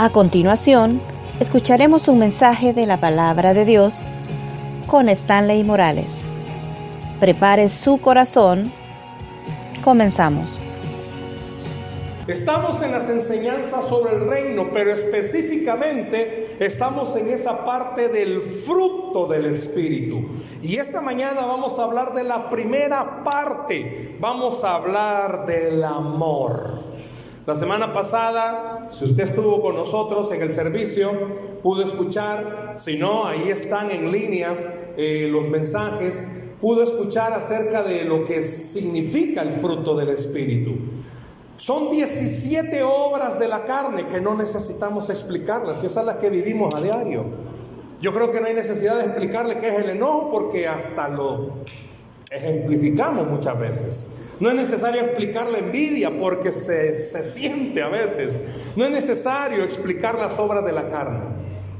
[0.00, 1.00] A continuación,
[1.40, 4.06] escucharemos un mensaje de la palabra de Dios
[4.86, 6.18] con Stanley Morales.
[7.18, 8.70] Prepare su corazón.
[9.82, 10.56] Comenzamos.
[12.28, 19.26] Estamos en las enseñanzas sobre el reino, pero específicamente estamos en esa parte del fruto
[19.26, 20.28] del Espíritu.
[20.62, 24.16] Y esta mañana vamos a hablar de la primera parte.
[24.20, 26.87] Vamos a hablar del amor.
[27.48, 31.10] La semana pasada, si usted estuvo con nosotros en el servicio,
[31.62, 36.28] pudo escuchar, si no, ahí están en línea eh, los mensajes,
[36.60, 40.72] pudo escuchar acerca de lo que significa el fruto del Espíritu.
[41.56, 46.28] Son 17 obras de la carne que no necesitamos explicarlas, y esa es la que
[46.28, 47.24] vivimos a diario.
[48.02, 51.64] Yo creo que no hay necesidad de explicarle qué es el enojo porque hasta lo
[52.30, 54.06] ejemplificamos muchas veces.
[54.40, 58.42] No es necesario explicar la envidia porque se, se, siente a veces.
[58.76, 61.20] No es necesario explicar las obras de la carne.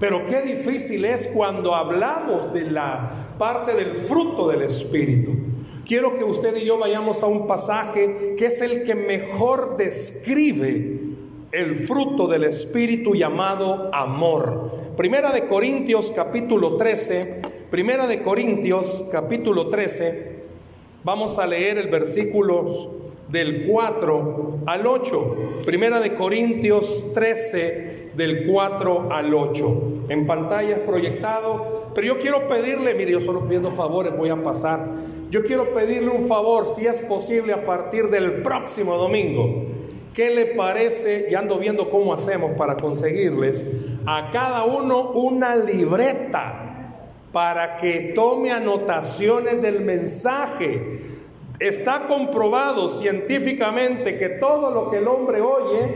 [0.00, 5.33] Pero qué difícil es cuando hablamos de la parte del fruto del Espíritu.
[5.84, 11.01] Quiero que usted y yo vayamos a un pasaje que es el que mejor describe
[11.51, 14.70] el fruto del Espíritu llamado amor.
[14.97, 20.38] Primera de Corintios capítulo 13, Primera de Corintios capítulo 13,
[21.05, 22.67] Vamos a leer el versículo
[23.29, 25.37] del 4 al 8.
[25.65, 29.83] Primera de Corintios 13 del 4 al 8.
[30.09, 34.43] En pantalla es proyectado, pero yo quiero pedirle, mire, yo solo pidiendo favores voy a
[34.43, 34.87] pasar.
[35.31, 39.67] Yo quiero pedirle un favor, si es posible, a partir del próximo domingo.
[40.13, 41.29] ¿Qué le parece?
[41.31, 43.71] Y ando viendo cómo hacemos para conseguirles
[44.05, 46.67] a cada uno una libreta
[47.33, 51.01] para que tome anotaciones del mensaje.
[51.59, 55.95] Está comprobado científicamente que todo lo que el hombre oye,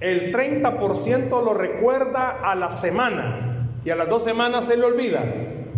[0.00, 5.22] el 30% lo recuerda a la semana y a las dos semanas se le olvida.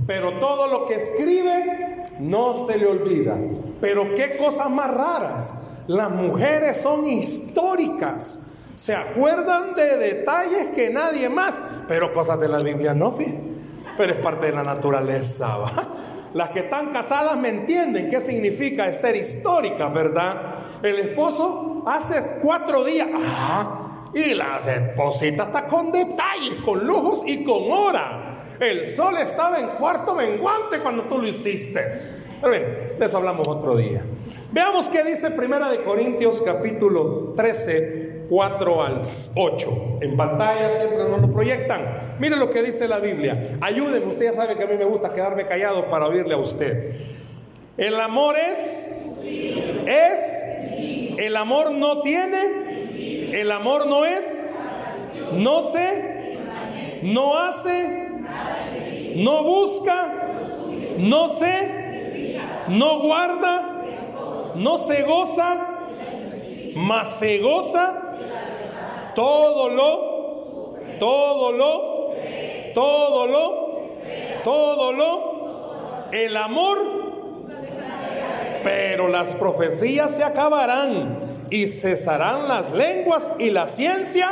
[0.06, 3.38] Pero todo lo que escribe no se le olvida.
[3.80, 5.70] Pero qué cosas más raras.
[5.86, 8.40] Las mujeres son históricas.
[8.74, 13.54] Se acuerdan de detalles que nadie más, pero cosas de la Biblia no, fíjense
[13.96, 15.58] pero es parte de la naturaleza.
[16.34, 20.56] Las que están casadas me entienden qué significa ser histórica, ¿verdad?
[20.82, 27.44] El esposo hace cuatro días, ah, y la esposita está con detalles, con lujos y
[27.44, 28.42] con hora.
[28.58, 31.84] El sol estaba en cuarto menguante cuando tú lo hiciste.
[32.40, 34.04] Pero bien, de eso hablamos otro día.
[34.52, 39.00] Veamos qué dice Primera de Corintios capítulo 13, 4 al
[39.36, 39.98] 8.
[40.00, 42.16] En pantalla siempre nos lo proyectan.
[42.18, 43.58] Mire lo que dice la Biblia.
[43.60, 46.96] Ayúdenme, usted ya sabe que a mí me gusta quedarme callado para oírle a usted.
[47.76, 49.22] El amor es,
[49.86, 50.42] es,
[51.16, 54.44] el amor no tiene, el amor no es,
[55.34, 56.38] no sé,
[57.04, 58.08] no hace,
[59.14, 60.12] no busca,
[60.98, 63.84] no sé, no guarda,
[64.56, 65.68] no se goza,
[66.74, 68.03] mas se goza
[69.14, 72.14] todo lo, todo lo,
[72.74, 73.78] todo lo,
[74.42, 76.78] todo lo, el amor,
[78.62, 81.18] pero las profecías se acabarán
[81.50, 84.30] y cesarán las lenguas y la ciencia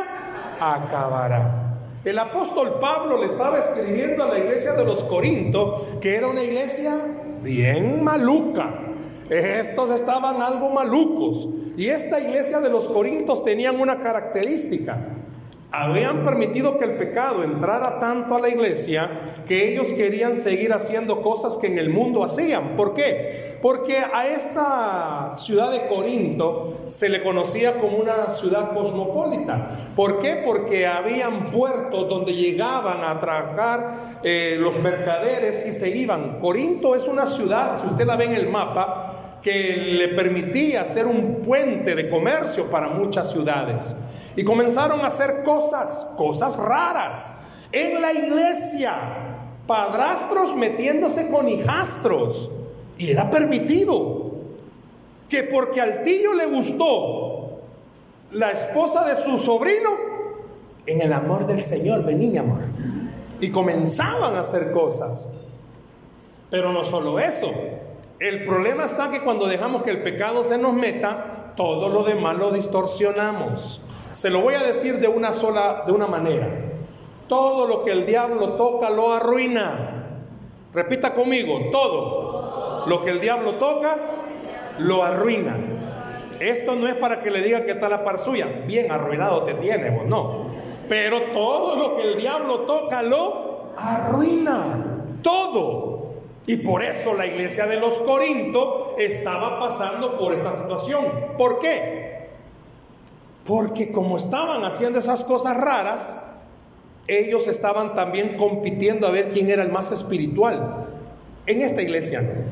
[0.61, 1.59] acabará.
[2.05, 6.43] El apóstol Pablo le estaba escribiendo a la iglesia de los Corintos que era una
[6.43, 6.97] iglesia
[7.43, 8.92] bien maluca.
[9.31, 11.49] Estos estaban algo malucos.
[11.77, 15.22] Y esta iglesia de los Corintios tenían una característica.
[15.75, 19.09] Habían permitido que el pecado entrara tanto a la iglesia
[19.49, 22.77] que ellos querían seguir haciendo cosas que en el mundo hacían.
[22.77, 23.57] ¿Por qué?
[23.63, 29.71] Porque a esta ciudad de Corinto se le conocía como una ciudad cosmopolita.
[29.97, 30.43] ¿Por qué?
[30.45, 36.39] Porque habían puertos donde llegaban a trabajar eh, los mercaderes y se iban.
[36.41, 41.07] Corinto es una ciudad, si usted la ve en el mapa, que le permitía hacer
[41.07, 43.97] un puente de comercio para muchas ciudades.
[44.37, 47.35] Y comenzaron a hacer cosas, cosas raras.
[47.71, 48.95] En la iglesia,
[49.67, 52.51] padrastros metiéndose con hijastros.
[52.99, 54.31] Y era permitido.
[55.29, 57.33] Que porque al tío le gustó
[58.33, 59.91] la esposa de su sobrino,
[60.87, 62.61] en el amor del Señor, vení mi amor.
[63.41, 65.29] Y comenzaban a hacer cosas.
[66.51, 67.51] Pero no solo eso,
[68.19, 72.37] el problema está que cuando dejamos que el pecado se nos meta, todo lo demás
[72.37, 73.81] lo distorsionamos.
[74.13, 76.49] Se lo voy a decir de una sola, de una manera.
[77.29, 80.07] Todo lo que el diablo toca lo arruina.
[80.73, 83.97] Repita conmigo, todo lo que el diablo toca
[84.79, 85.57] lo arruina.
[86.41, 89.55] esto no es para que le diga que está la par suya, bien arruinado te
[89.55, 90.47] tiene, vos no.
[90.89, 95.93] Pero todo lo que el diablo toca lo arruina, todo.
[96.47, 101.05] Y por eso la iglesia de los Corintos estaba pasando por esta situación.
[101.39, 102.12] ¿Por qué?
[103.47, 106.21] Porque como estaban haciendo esas cosas raras,
[107.09, 110.87] ellos estaban también compitiendo a ver quién era el más espiritual.
[111.47, 112.47] En esta iglesia.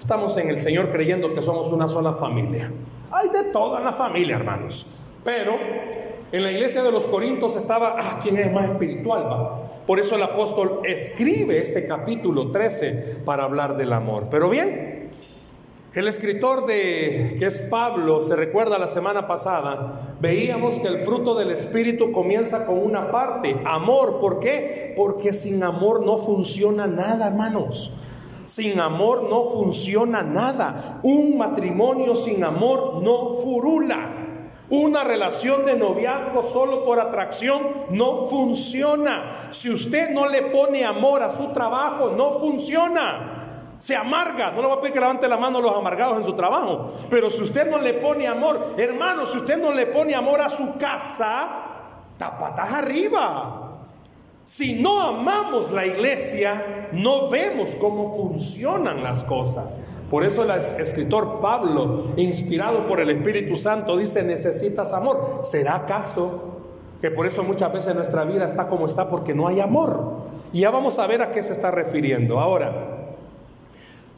[0.00, 2.72] Estamos en el Señor creyendo que somos una sola familia.
[3.12, 4.86] Hay de todo en la familia, hermanos.
[5.22, 5.56] Pero
[6.32, 9.24] en la iglesia de los Corintios estaba, ah, ¿quién es más espiritual?
[9.24, 9.70] Va?
[9.86, 14.28] Por eso el apóstol escribe este capítulo 13 para hablar del amor.
[14.30, 14.99] Pero bien,
[15.92, 21.34] el escritor de que es Pablo, se recuerda la semana pasada, veíamos que el fruto
[21.34, 24.20] del espíritu comienza con una parte, amor.
[24.20, 24.94] ¿Por qué?
[24.96, 27.92] Porque sin amor no funciona nada, hermanos.
[28.46, 31.00] Sin amor no funciona nada.
[31.02, 34.16] Un matrimonio sin amor no furula.
[34.68, 39.48] Una relación de noviazgo solo por atracción no funciona.
[39.50, 43.39] Si usted no le pone amor a su trabajo, no funciona.
[43.80, 44.52] Se amarga.
[44.52, 46.92] No le voy a pedir que levante la mano a los amargados en su trabajo.
[47.10, 50.48] Pero si usted no le pone amor, hermano, si usted no le pone amor a
[50.48, 51.48] su casa,
[52.18, 53.66] tapatas arriba.
[54.44, 59.78] Si no amamos la iglesia, no vemos cómo funcionan las cosas.
[60.10, 65.38] Por eso el escritor Pablo, inspirado por el Espíritu Santo, dice, necesitas amor.
[65.42, 66.58] ¿Será acaso
[67.00, 70.24] que por eso muchas veces nuestra vida está como está porque no hay amor?
[70.52, 72.40] Y ya vamos a ver a qué se está refiriendo.
[72.40, 72.99] Ahora,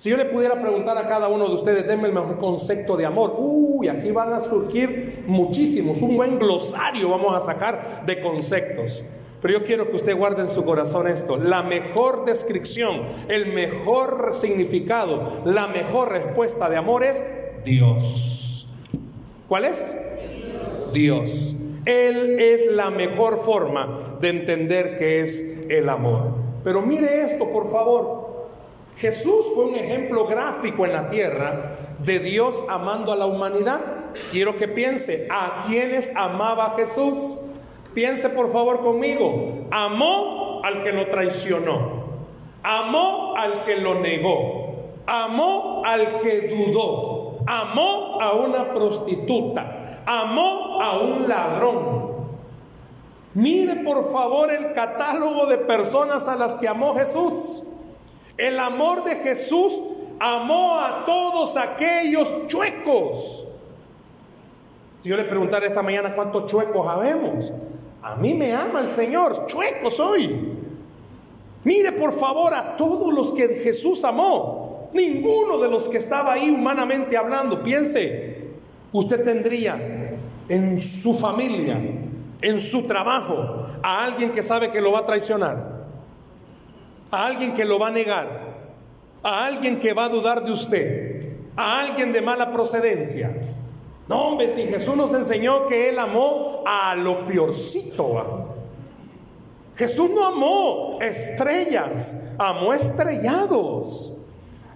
[0.03, 3.07] si yo le pudiera preguntar a cada uno de ustedes, denme el mejor concepto de
[3.07, 3.37] amor.
[3.39, 9.05] Uy, aquí van a surgir muchísimos, un buen glosario vamos a sacar de conceptos.
[9.41, 11.37] Pero yo quiero que usted guarde en su corazón esto.
[11.37, 17.25] La mejor descripción, el mejor significado, la mejor respuesta de amor es
[17.65, 18.67] Dios.
[19.47, 19.97] ¿Cuál es?
[20.93, 21.55] Dios.
[21.85, 26.35] Él es la mejor forma de entender qué es el amor.
[26.65, 28.22] Pero mire esto, por favor.
[28.97, 33.81] Jesús fue un ejemplo gráfico en la tierra de Dios amando a la humanidad.
[34.31, 37.37] Quiero que piense, ¿a quiénes amaba Jesús?
[37.95, 39.67] Piense por favor conmigo.
[39.71, 42.03] Amó al que lo traicionó.
[42.63, 44.75] Amó al que lo negó.
[45.07, 47.39] Amó al que dudó.
[47.47, 50.03] Amó a una prostituta.
[50.07, 52.13] Amó a un ladrón.
[53.35, 57.63] Mire por favor el catálogo de personas a las que amó Jesús.
[58.43, 59.73] El amor de Jesús
[60.19, 63.47] amó a todos aquellos chuecos.
[65.01, 67.53] Si yo le preguntara esta mañana cuántos chuecos habemos,
[68.03, 70.57] a mí me ama el Señor, chueco soy.
[71.63, 74.91] Mire por favor a todos los que Jesús amó.
[74.93, 78.55] Ninguno de los que estaba ahí humanamente hablando, piense,
[78.91, 80.17] usted tendría
[80.49, 81.81] en su familia,
[82.41, 85.72] en su trabajo, a alguien que sabe que lo va a traicionar,
[87.13, 88.57] a alguien que lo va a negar,
[89.23, 93.31] a alguien que va a dudar de usted, a alguien de mala procedencia,
[94.09, 98.57] no, hombre, si Jesús nos enseñó que Él amó a lo peorcito.
[99.77, 104.13] Jesús no amó estrellas, amó estrellados.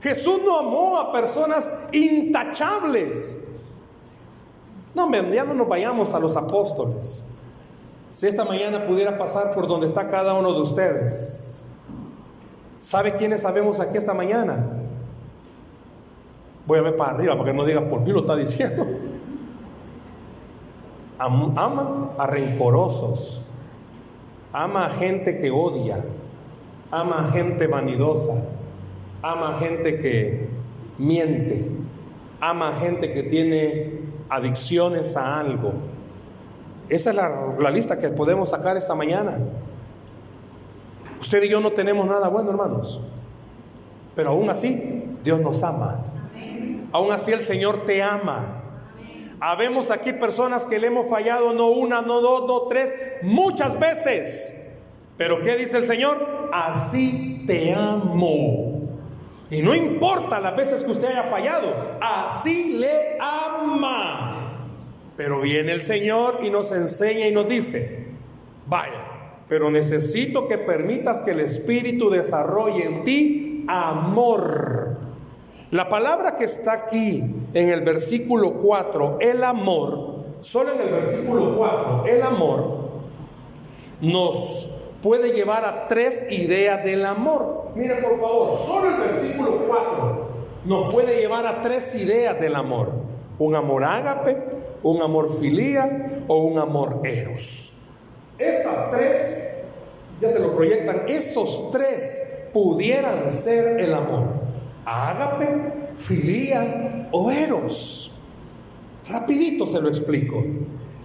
[0.00, 3.48] Jesús no amó a personas intachables.
[4.94, 7.28] No, ya no nos vayamos a los apóstoles.
[8.12, 11.45] Si esta mañana pudiera pasar por donde está cada uno de ustedes,
[12.86, 14.64] ¿sabe quiénes sabemos aquí esta mañana?
[16.66, 18.86] Voy a ver para arriba para que no diga por mí lo está diciendo
[21.18, 23.40] ama a rencorosos,
[24.52, 26.04] ama a gente que odia,
[26.90, 28.44] ama a gente vanidosa,
[29.22, 30.48] ama a gente que
[30.98, 31.70] miente,
[32.40, 35.72] ama a gente que tiene adicciones a algo.
[36.88, 39.38] Esa es la, la lista que podemos sacar esta mañana.
[41.20, 43.00] Usted y yo no tenemos nada bueno, hermanos.
[44.14, 46.02] Pero aún así, Dios nos ama.
[46.92, 48.62] Aún así el Señor te ama.
[49.40, 54.76] Habemos aquí personas que le hemos fallado no una, no dos, no tres, muchas veces.
[55.18, 56.48] Pero ¿qué dice el Señor?
[56.52, 58.88] Así te amo.
[59.50, 64.66] Y no importa las veces que usted haya fallado, así le ama.
[65.16, 68.08] Pero viene el Señor y nos enseña y nos dice,
[68.66, 69.05] vaya,
[69.48, 74.96] pero necesito que permitas que el Espíritu desarrolle en ti amor
[75.70, 81.56] la palabra que está aquí en el versículo 4, el amor, solo en el versículo
[81.56, 82.88] 4, el amor,
[84.00, 87.72] nos puede llevar a tres ideas del amor.
[87.74, 90.26] Mira por favor, solo el versículo 4
[90.66, 92.90] nos puede llevar a tres ideas del amor.
[93.38, 94.42] un amor ágape,
[94.82, 97.65] un amor filía o un amor eros.
[98.38, 99.64] Esas tres,
[100.20, 104.28] ya se lo proyectan, esos tres pudieran ser el amor.
[104.84, 108.12] Ágape, filía o eros.
[109.08, 110.44] Rapidito se lo explico.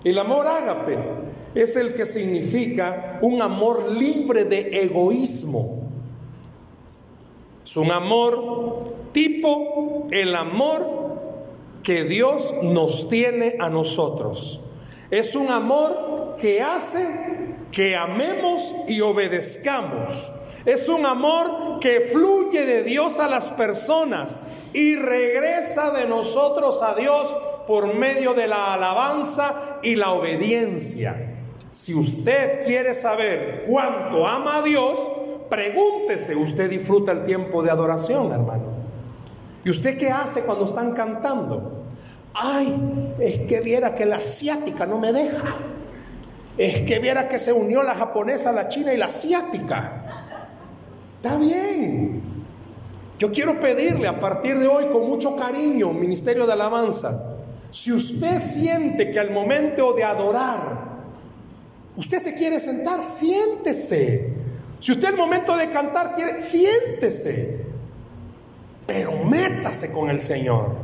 [0.03, 0.97] El amor ágape
[1.53, 5.89] es el que significa un amor libre de egoísmo.
[7.63, 11.01] Es un amor tipo el amor
[11.83, 14.61] que Dios nos tiene a nosotros.
[15.09, 17.07] Es un amor que hace
[17.71, 20.31] que amemos y obedezcamos.
[20.65, 24.39] Es un amor que fluye de Dios a las personas
[24.73, 27.35] y regresa de nosotros a Dios
[27.65, 31.37] por medio de la alabanza y la obediencia.
[31.71, 34.99] Si usted quiere saber cuánto ama a Dios,
[35.49, 38.81] pregúntese, ¿usted disfruta el tiempo de adoración, hermano?
[39.63, 41.85] ¿Y usted qué hace cuando están cantando?
[42.33, 45.55] Ay, es que viera que la asiática no me deja.
[46.61, 50.03] Es que viera que se unió la japonesa, la china y la asiática.
[51.15, 52.21] Está bien.
[53.17, 57.37] Yo quiero pedirle a partir de hoy con mucho cariño, Ministerio de Alabanza,
[57.71, 60.99] si usted siente que al momento de adorar,
[61.95, 64.33] usted se quiere sentar, siéntese.
[64.79, 67.71] Si usted al momento de cantar quiere, siéntese
[68.85, 70.75] pero métase con el Señor.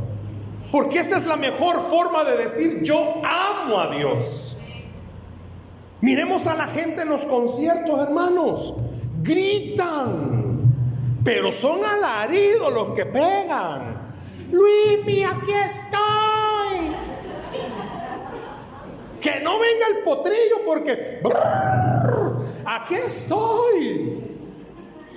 [0.72, 4.57] Porque esa es la mejor forma de decir yo amo a Dios.
[6.02, 8.74] Miremos a la gente en los conciertos, hermanos.
[9.22, 10.62] Gritan,
[11.24, 13.98] pero son alaridos los que pegan.
[14.52, 15.98] Luis, aquí estoy.
[19.20, 21.20] Que no venga el potrillo porque
[22.66, 24.24] aquí estoy.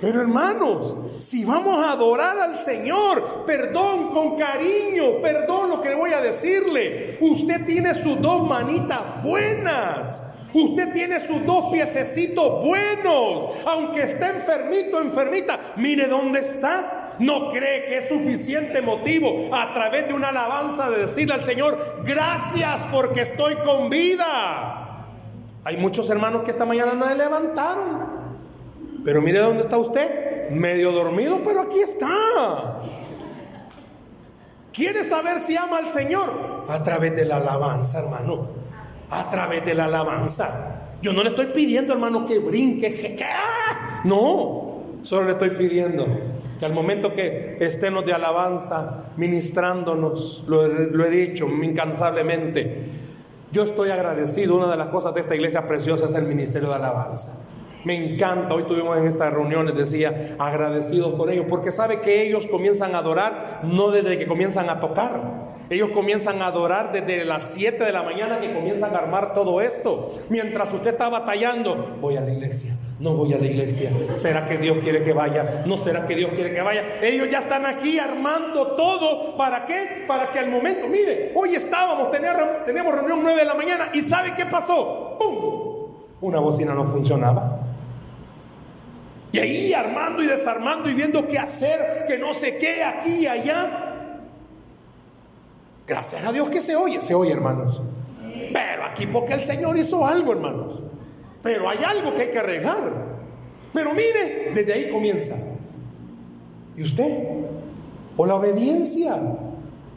[0.01, 6.11] Pero hermanos, si vamos a adorar al Señor, perdón con cariño, perdón lo que voy
[6.11, 7.19] a decirle.
[7.21, 10.30] Usted tiene sus dos manitas buenas.
[10.53, 13.55] Usted tiene sus dos piececitos buenos.
[13.65, 17.09] Aunque esté enfermito, enfermita, mire dónde está.
[17.19, 22.01] No cree que es suficiente motivo a través de una alabanza de decirle al Señor,
[22.03, 25.07] gracias porque estoy con vida.
[25.63, 28.21] Hay muchos hermanos que esta mañana no se levantaron.
[29.05, 32.81] Pero mire dónde está usted, medio dormido, pero aquí está.
[34.73, 36.65] ¿Quiere saber si ama al Señor?
[36.67, 38.60] A través de la alabanza, hermano.
[39.11, 40.81] A través de la alabanza.
[41.01, 42.93] Yo no le estoy pidiendo, hermano, que brinque.
[42.93, 43.25] Que,
[44.05, 46.05] no, solo le estoy pidiendo
[46.59, 52.83] que al momento que estemos de alabanza, ministrándonos, lo, lo he dicho incansablemente,
[53.51, 54.57] yo estoy agradecido.
[54.57, 57.39] Una de las cosas de esta iglesia preciosa es el ministerio de alabanza.
[57.83, 62.45] Me encanta, hoy tuvimos en estas reuniones, decía, agradecidos con ellos, porque sabe que ellos
[62.45, 65.40] comienzan a adorar no desde que comienzan a tocar,
[65.71, 69.61] ellos comienzan a adorar desde las 7 de la mañana que comienzan a armar todo
[69.61, 70.13] esto.
[70.27, 74.57] Mientras usted está batallando, voy a la iglesia, no voy a la iglesia, ¿será que
[74.57, 75.63] Dios quiere que vaya?
[75.65, 76.99] ¿No será que Dios quiere que vaya?
[77.01, 80.03] Ellos ya están aquí armando todo, ¿para qué?
[80.05, 84.35] Para que al momento, mire, hoy estábamos, teníamos reunión 9 de la mañana y ¿sabe
[84.35, 85.15] qué pasó?
[85.17, 85.95] ¡Pum!
[86.19, 87.61] Una bocina no funcionaba.
[89.31, 93.27] Y ahí armando y desarmando y viendo qué hacer, que no sé qué, aquí y
[93.27, 93.80] allá.
[95.91, 97.81] Gracias a Dios que se oye, se oye hermanos.
[98.53, 100.81] Pero aquí porque el Señor hizo algo hermanos.
[101.43, 102.93] Pero hay algo que hay que arreglar.
[103.73, 105.35] Pero mire, desde ahí comienza.
[106.77, 107.27] ¿Y usted?
[108.15, 109.17] O la obediencia.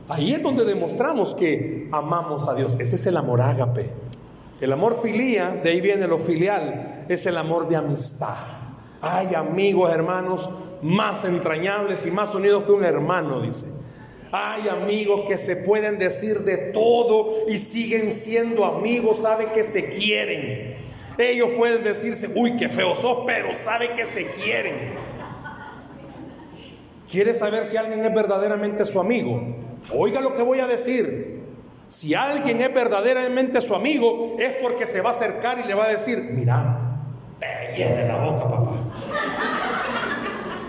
[0.09, 2.75] Ahí es donde demostramos que amamos a Dios.
[2.81, 3.93] Ese es el amor ágape.
[4.61, 8.35] El amor filía, de ahí viene lo filial, es el amor de amistad.
[9.01, 10.51] Hay amigos, hermanos,
[10.83, 13.84] más entrañables y más unidos que un hermano, dice.
[14.33, 19.89] Hay amigos que se pueden decir de todo y siguen siendo amigos, saben que se
[19.89, 20.77] quieren.
[21.17, 24.95] Ellos pueden decirse, uy, qué feo sos, pero saben que se quieren.
[27.09, 29.41] ¿Quiere saber si alguien es verdaderamente su amigo?
[29.93, 31.45] Oiga lo que voy a decir.
[31.87, 35.85] Si alguien es verdaderamente su amigo, es porque se va a acercar y le va
[35.85, 36.99] a decir, mira,
[37.39, 38.73] te llene la boca, papá.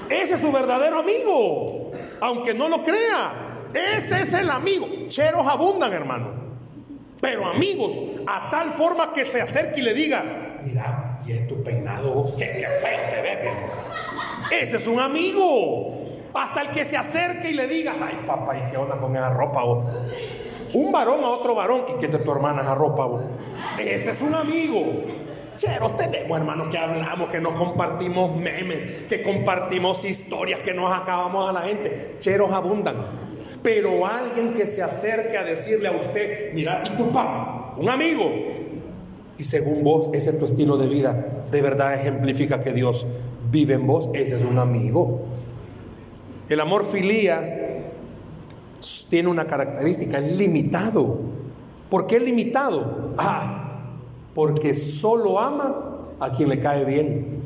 [0.10, 1.90] Ese es su verdadero amigo,
[2.22, 3.45] aunque no lo crea.
[3.76, 4.88] Ese es el amigo.
[5.08, 6.46] Cheros abundan, hermano.
[7.20, 7.94] Pero amigos,
[8.28, 10.24] a tal forma que se acerque y le diga,
[10.64, 13.54] mira, y es tu peinado, qué, feo te ves.
[14.52, 15.94] Ese es un amigo.
[16.34, 19.30] Hasta el que se acerque y le diga, ay papá, ¿y qué onda con esa
[19.30, 19.64] ropa?
[19.64, 19.86] Vos?
[20.74, 23.06] Un varón a otro varón, ¿y qué te tu hermana esa ropa?
[23.06, 23.24] Vos?
[23.80, 24.84] Ese es un amigo.
[25.58, 31.50] Cheros tenemos, hermanos, que hablamos, que nos compartimos memes, que compartimos historias, que nos acabamos
[31.50, 32.18] a la gente.
[32.20, 33.25] Cheros abundan.
[33.66, 38.32] Pero alguien que se acerque a decirle a usted, mira, disculpa, un amigo.
[39.40, 43.08] Y según vos, ese es tu estilo de vida, de verdad ejemplifica que Dios
[43.50, 45.22] vive en vos, ese es un amigo.
[46.48, 47.82] El amor filía
[49.10, 51.22] tiene una característica, es limitado.
[51.90, 53.16] ¿Por qué limitado?
[53.18, 53.80] Ah,
[54.36, 57.42] porque solo ama a quien le cae bien.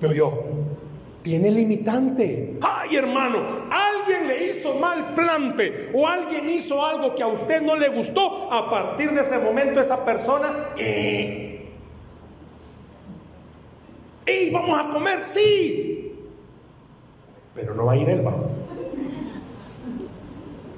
[0.00, 0.42] Pero yo,
[1.24, 2.58] tiene limitante.
[2.60, 3.38] Ay, hermano,
[3.70, 8.52] alguien le hizo mal plante o alguien hizo algo que a usted no le gustó.
[8.52, 10.68] A partir de ese momento, esa persona.
[10.76, 11.72] Eh,
[14.26, 15.24] ¡Ey, vamos a comer!
[15.24, 16.12] ¡Sí!
[17.54, 18.34] Pero no va a ir él, va.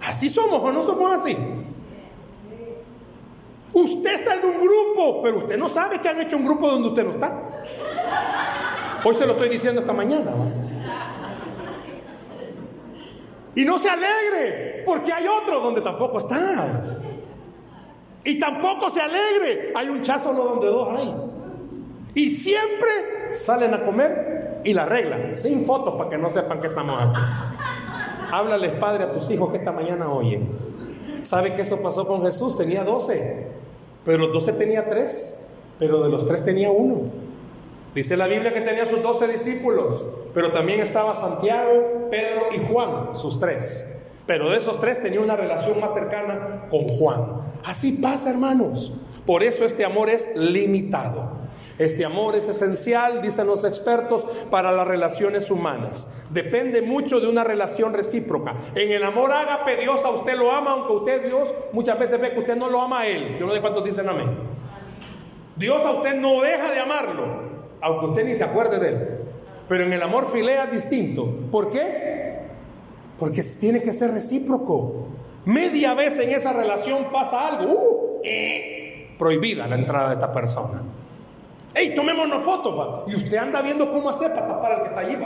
[0.03, 1.37] Así somos o no somos así.
[3.73, 6.89] Usted está en un grupo, pero usted no sabe que han hecho un grupo donde
[6.89, 7.66] usted no está.
[9.09, 10.33] Hoy se lo estoy diciendo esta mañana.
[10.33, 10.47] ¿va?
[13.55, 16.99] Y no se alegre, porque hay otro donde tampoco está.
[18.25, 21.15] Y tampoco se alegre, hay un cházolo donde dos hay.
[22.17, 26.67] Y siempre salen a comer y la arreglan, sin fotos para que no sepan que
[26.67, 27.21] estamos aquí.
[28.33, 30.49] Háblales, padre, a tus hijos que esta mañana oyen.
[31.23, 32.59] ¿Sabe que eso pasó con Jesús?
[32.59, 33.47] Tenía doce,
[34.05, 37.26] pero los doce tenía tres, pero de los tres tenía uno.
[37.97, 43.17] Dice la Biblia que tenía sus doce discípulos, pero también estaba Santiago, Pedro y Juan,
[43.17, 44.03] sus tres.
[44.27, 47.41] Pero de esos tres tenía una relación más cercana con Juan.
[47.65, 48.93] Así pasa, hermanos.
[49.25, 51.39] Por eso este amor es limitado.
[51.79, 56.07] Este amor es esencial, dicen los expertos, para las relaciones humanas.
[56.29, 58.57] Depende mucho de una relación recíproca.
[58.75, 62.33] En el amor ágape, Dios a usted lo ama, aunque usted, Dios, muchas veces ve
[62.33, 63.39] que usted no lo ama a Él.
[63.41, 64.37] Yo no sé cuántos dicen amén.
[65.57, 69.09] Dios a usted no deja de amarlo, aunque usted ni se acuerde de él.
[69.69, 71.27] Pero en el amor filea es distinto.
[71.51, 72.41] ¿Por qué?
[73.19, 75.09] Porque tiene que ser recíproco.
[75.45, 77.73] Media vez en esa relación pasa algo.
[77.73, 80.83] Uh, eh, prohibida la entrada de esta persona.
[81.75, 82.79] ¡Ey, tomémonos fotos!
[82.79, 83.05] Va.
[83.07, 85.17] Y usted anda viendo cómo hacer para tapar al que está allí.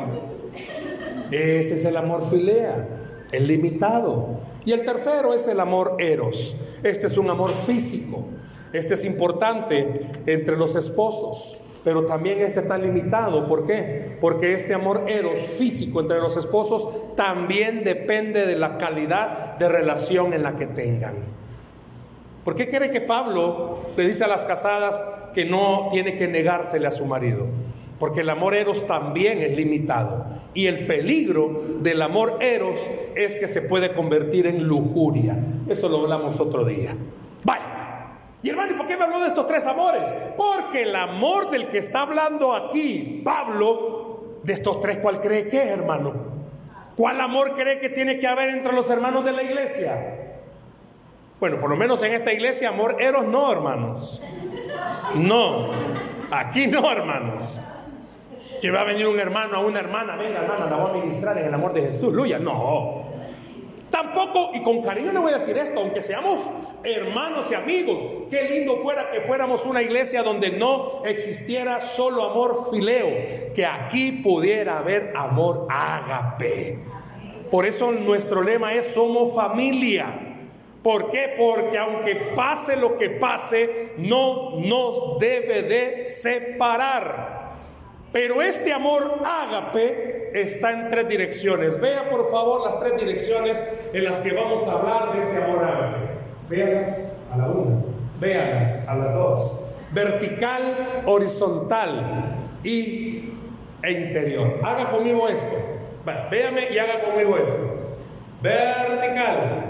[1.30, 2.88] Ese es el amor filea.
[3.30, 4.40] Es limitado.
[4.64, 6.56] Y el tercero es el amor eros.
[6.82, 8.24] Este es un amor físico.
[8.72, 9.92] Este es importante
[10.26, 11.62] entre los esposos.
[11.82, 13.46] Pero también este está limitado.
[13.48, 14.16] ¿Por qué?
[14.20, 20.34] Porque este amor eros físico entre los esposos también depende de la calidad de relación
[20.34, 21.16] en la que tengan.
[22.44, 25.02] ¿Por qué cree que Pablo le dice a las casadas
[25.34, 27.46] que no tiene que negársele a su marido?
[27.98, 30.26] Porque el amor eros también es limitado.
[30.54, 35.38] Y el peligro del amor eros es que se puede convertir en lujuria.
[35.68, 36.94] Eso lo hablamos otro día.
[37.44, 37.79] Vaya.
[38.42, 40.14] Y hermano, ¿y por qué me habló de estos tres amores?
[40.36, 45.62] Porque el amor del que está hablando aquí Pablo, de estos tres, ¿cuál cree que
[45.62, 46.14] es, hermano?
[46.96, 50.16] ¿Cuál amor cree que tiene que haber entre los hermanos de la iglesia?
[51.38, 54.22] Bueno, por lo menos en esta iglesia, amor eros no, hermanos.
[55.14, 55.70] No,
[56.30, 57.60] aquí no, hermanos.
[58.60, 61.38] Que va a venir un hermano a una hermana, venga hermana, la voy a ministrar
[61.38, 62.12] en el amor de Jesús.
[62.12, 63.04] Luya, no.
[63.90, 66.48] Tampoco, y con cariño le voy a decir esto, aunque seamos
[66.84, 67.98] hermanos y amigos,
[68.30, 73.08] qué lindo fuera que fuéramos una iglesia donde no existiera solo amor fileo,
[73.54, 76.78] que aquí pudiera haber amor ágape.
[77.50, 80.28] Por eso nuestro lema es somos familia.
[80.84, 81.34] ¿Por qué?
[81.36, 87.50] Porque aunque pase lo que pase, no nos debe de separar.
[88.12, 91.80] Pero este amor ágape está en tres direcciones.
[91.80, 95.64] Vea por favor las tres direcciones en las que vamos a hablar de este amor
[95.64, 97.82] a la una,
[98.18, 99.66] véanlas a la dos.
[99.92, 103.30] Vertical, horizontal y
[103.82, 104.58] e interior.
[104.62, 105.56] Haga conmigo esto.
[106.30, 107.96] véame y haga conmigo esto.
[108.42, 109.64] Vertical.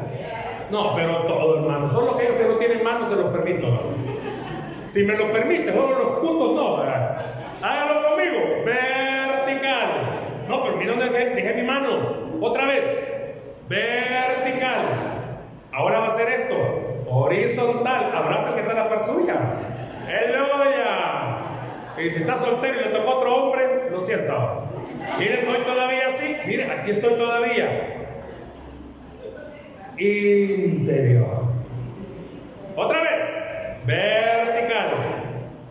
[0.71, 1.89] No, pero todo, hermano.
[1.89, 3.67] Solo aquellos que no tienen manos se los permito.
[4.87, 6.79] Si me lo permite, solo los putos no.
[6.79, 7.25] ¿verdad?
[7.63, 8.65] Hágalo conmigo.
[10.51, 11.91] No, pero mira dónde dejé, mi mano.
[12.41, 12.85] Otra vez.
[13.69, 14.81] Vertical.
[15.71, 16.57] Ahora va a ser esto.
[17.07, 18.11] Horizontal.
[18.13, 19.37] Abraza que está la par suya.
[20.09, 21.39] ¡Aleluya!
[21.99, 24.65] Y si está soltero y le tocó otro hombre, lo siento.
[25.21, 26.37] Mire, estoy todavía así.
[26.45, 28.09] Mire, aquí estoy todavía.
[29.99, 31.45] Interior.
[32.75, 33.79] Otra vez.
[33.87, 34.89] Vertical.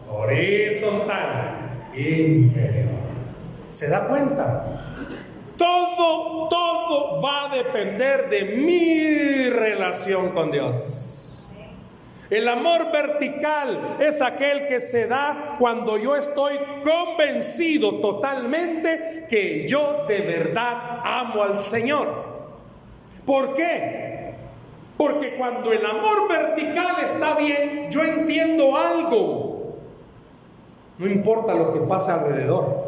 [0.09, 1.49] Horizontal
[1.93, 2.98] interior.
[3.71, 4.65] ¿Se da cuenta?
[5.57, 11.49] Todo, todo va a depender de mi relación con Dios.
[12.29, 20.05] El amor vertical es aquel que se da cuando yo estoy convencido totalmente que yo
[20.07, 22.07] de verdad amo al Señor.
[23.25, 24.35] ¿Por qué?
[24.95, 29.77] Porque cuando el amor vertical está bien, yo entiendo algo.
[30.99, 32.78] No importa lo que pasa alrededor.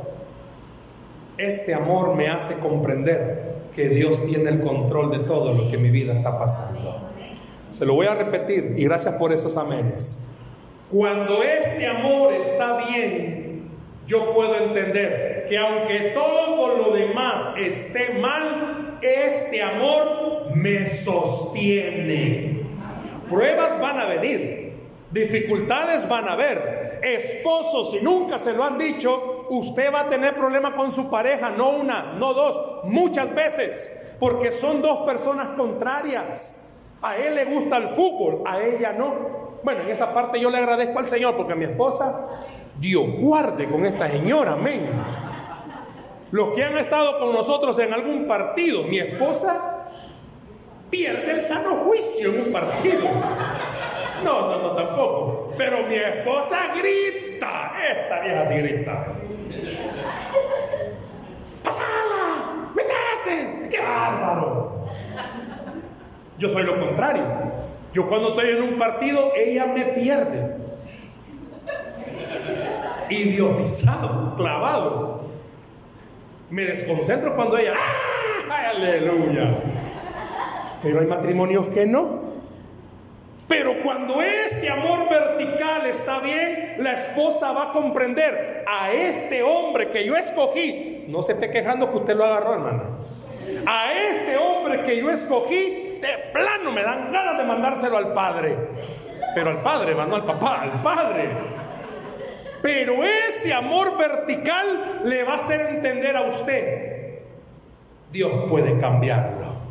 [1.41, 5.89] Este amor me hace comprender que Dios tiene el control de todo lo que mi
[5.89, 7.09] vida está pasando.
[7.71, 10.27] Se lo voy a repetir y gracias por esos amenes.
[10.91, 13.63] Cuando este amor está bien,
[14.05, 22.61] yo puedo entender que aunque todo lo demás esté mal, este amor me sostiene.
[23.27, 24.73] Pruebas van a venir,
[25.09, 26.99] dificultades van a haber.
[27.01, 31.51] Esposos, si nunca se lo han dicho, usted va a tener problemas con su pareja,
[31.51, 36.69] no una, no dos, muchas veces, porque son dos personas contrarias.
[37.01, 39.59] A él le gusta el fútbol, a ella no.
[39.61, 42.29] Bueno, en esa parte yo le agradezco al Señor porque a mi esposa,
[42.79, 44.87] Dios guarde con esta señora, amén.
[46.31, 49.89] Los que han estado con nosotros en algún partido, mi esposa
[50.89, 53.01] pierde el sano juicio en un partido.
[54.23, 55.51] No, no, no, tampoco.
[55.57, 57.73] Pero mi esposa grita.
[57.89, 59.07] Esta vieja sí grita.
[61.63, 62.71] ¡Pasala!
[62.75, 63.69] ¡Métete!
[63.69, 64.85] ¡Qué bárbaro!
[66.37, 67.23] Yo soy lo contrario.
[67.93, 70.57] Yo cuando estoy en un partido, ella me pierde.
[73.09, 75.29] Idiotizado, clavado.
[76.49, 78.69] Me desconcentro cuando ella, ¡ah!
[78.75, 79.55] ¡Aleluya!
[80.81, 82.21] Pero hay matrimonios que no.
[83.47, 89.89] Pero cuando este amor vertical está bien, la esposa va a comprender a este hombre
[89.89, 91.00] que yo escogí.
[91.11, 92.83] No se esté quejando que usted lo agarró, hermana.
[93.65, 98.55] A este hombre que yo escogí, de plano me dan ganas de mandárselo al padre.
[99.35, 101.29] Pero al padre, no al papá, al padre.
[102.61, 107.19] Pero ese amor vertical le va a hacer entender a usted.
[108.09, 109.61] Dios puede cambiarlo.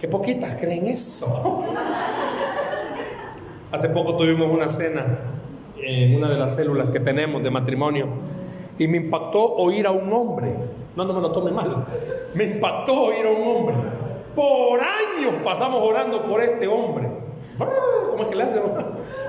[0.00, 1.64] Qué poquitas creen eso.
[3.72, 5.18] Hace poco tuvimos una cena
[5.78, 8.06] en una de las células que tenemos de matrimonio
[8.78, 10.54] y me impactó oír a un hombre.
[10.94, 11.84] No, no me lo tome mal.
[12.34, 13.76] Me impactó oír a un hombre
[14.36, 17.08] por años pasamos orando por este hombre.
[17.58, 18.70] ¿Cómo es que le hacemos?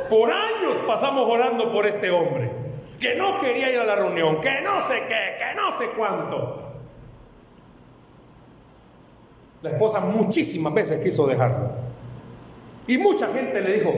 [0.09, 2.51] Por años pasamos orando por este hombre.
[2.99, 6.73] Que no quería ir a la reunión, que no sé qué, que no sé cuánto.
[9.61, 11.71] La esposa muchísimas veces quiso dejarlo.
[12.85, 13.93] Y mucha gente le dijo,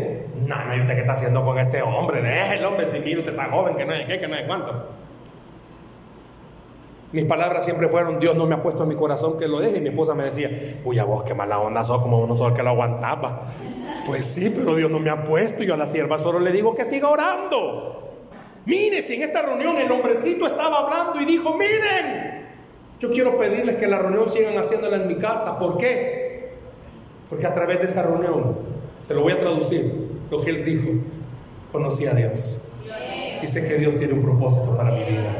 [0.48, 2.22] no, no, ¿y usted qué está haciendo con este hombre?
[2.56, 4.90] el hombre, si mira, usted está joven, que no es qué, que no es cuánto.
[7.12, 9.78] Mis palabras siempre fueron, Dios no me ha puesto en mi corazón que lo deje.
[9.78, 12.54] Y mi esposa me decía, uy, a vos qué mala onda sos, como uno solo
[12.54, 13.52] que lo aguantaba.
[14.06, 15.64] Pues sí, pero Dios no me ha puesto.
[15.64, 18.10] Y yo a la sierva solo le digo que siga orando.
[18.66, 22.48] Mire, si en esta reunión el hombrecito estaba hablando y dijo, miren,
[23.00, 25.58] yo quiero pedirles que la reunión sigan haciéndola en mi casa.
[25.58, 26.52] ¿Por qué?
[27.30, 28.58] Porque a través de esa reunión,
[29.04, 29.92] se lo voy a traducir,
[30.30, 30.90] lo que él dijo,
[31.72, 32.70] conocí a Dios.
[33.42, 35.36] Dice que Dios tiene un propósito para mi vida.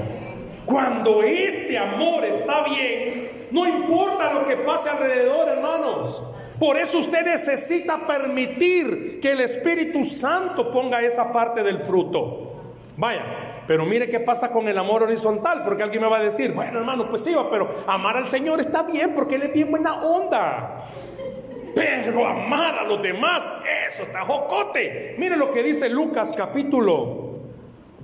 [0.70, 6.22] Cuando este amor está bien, no importa lo que pase alrededor, hermanos.
[6.60, 12.54] Por eso usted necesita permitir que el Espíritu Santo ponga esa parte del fruto.
[12.98, 16.52] Vaya, pero mire qué pasa con el amor horizontal, porque alguien me va a decir,
[16.52, 20.02] bueno hermano, pues sí, pero amar al Señor está bien porque Él es bien buena
[20.02, 20.86] onda.
[21.74, 23.42] Pero amar a los demás,
[23.88, 25.16] eso está jocote.
[25.18, 27.40] Mire lo que dice Lucas capítulo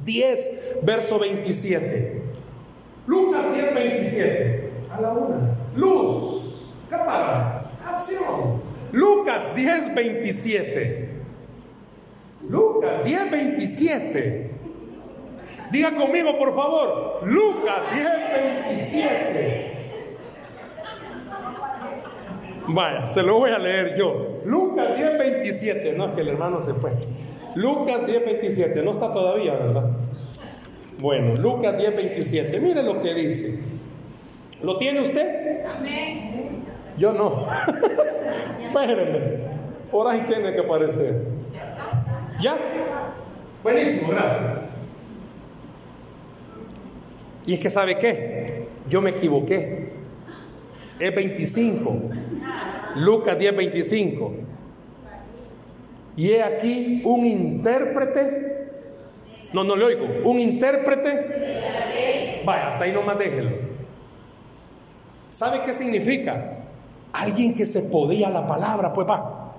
[0.04, 2.25] 10, verso 27.
[3.08, 4.70] Lucas 10, 27.
[4.92, 5.56] A la una.
[5.76, 6.72] Luz.
[6.90, 7.64] Cámara.
[7.86, 8.62] Acción.
[8.92, 11.10] Lucas 10, 27.
[12.50, 14.52] Lucas 10, 27.
[15.72, 17.22] Diga conmigo, por favor.
[17.26, 18.08] Lucas 10,
[18.68, 19.72] 27.
[22.68, 24.42] Vaya, se lo voy a leer yo.
[24.46, 25.94] Lucas 10, 27.
[25.98, 26.92] No, es que el hermano se fue.
[27.56, 28.82] Lucas 10, 27.
[28.82, 29.92] No está todavía, ¿verdad?
[31.00, 32.60] Bueno, Lucas 10, 27.
[32.60, 33.60] Mire lo que dice.
[34.62, 35.66] ¿Lo tiene usted?
[35.66, 36.64] Amén.
[36.98, 37.48] Yo no.
[38.66, 39.40] Espérenme.
[39.92, 41.24] Por ahí tiene que aparecer.
[42.42, 42.58] ¿Ya?
[43.64, 44.72] Buenísimo, gracias.
[47.46, 48.66] Y es que sabe qué?
[48.90, 49.90] Yo me equivoqué.
[51.00, 52.02] Es 25.
[52.96, 54.34] Lucas 10, 25.
[56.18, 58.45] Y he aquí un intérprete
[59.54, 60.06] no, no le oigo.
[60.24, 62.42] Un intérprete.
[62.46, 63.52] Vaya, hasta ahí nomás déjelo.
[65.32, 66.60] ¿Sabe qué significa?
[67.14, 69.54] Alguien que se podía la palabra, pues va.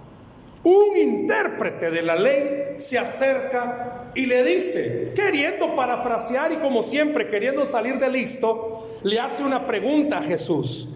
[0.62, 7.28] Un intérprete de la ley se acerca y le dice, queriendo parafrasear y como siempre
[7.28, 10.88] queriendo salir de listo, le hace una pregunta a Jesús.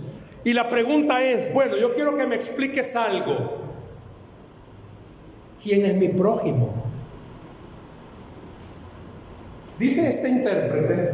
[0.45, 3.59] Y la pregunta es, bueno, yo quiero que me expliques algo.
[5.63, 6.90] ¿Quién es mi prójimo?
[9.81, 11.11] Dice este intérprete,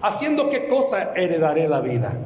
[0.00, 2.20] haciendo qué cosa heredaré la vida.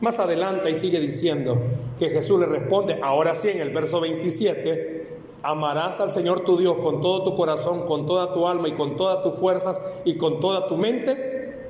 [0.00, 1.60] Más adelante y sigue diciendo
[1.98, 6.78] que Jesús le responde, ahora sí en el verso 27, amarás al Señor tu Dios
[6.78, 10.40] con todo tu corazón, con toda tu alma y con todas tus fuerzas y con
[10.40, 11.68] toda tu mente.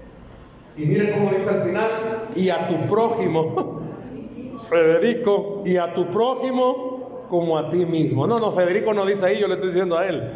[0.76, 3.80] Y miren cómo dice al final, y a tu prójimo,
[4.70, 8.24] Federico, y a tu prójimo como a ti mismo.
[8.28, 10.30] No, no, Federico no dice ahí, yo le estoy diciendo a él.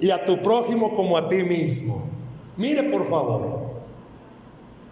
[0.00, 2.08] Y a tu prójimo como a ti mismo.
[2.56, 3.68] Mire por favor,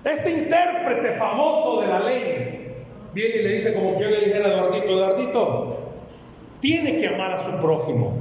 [0.05, 2.75] este intérprete famoso de la ley
[3.13, 5.79] viene y le dice como que yo le dijera a Eduardito, Eduardito,
[6.61, 8.13] tiene que amar a su prójimo.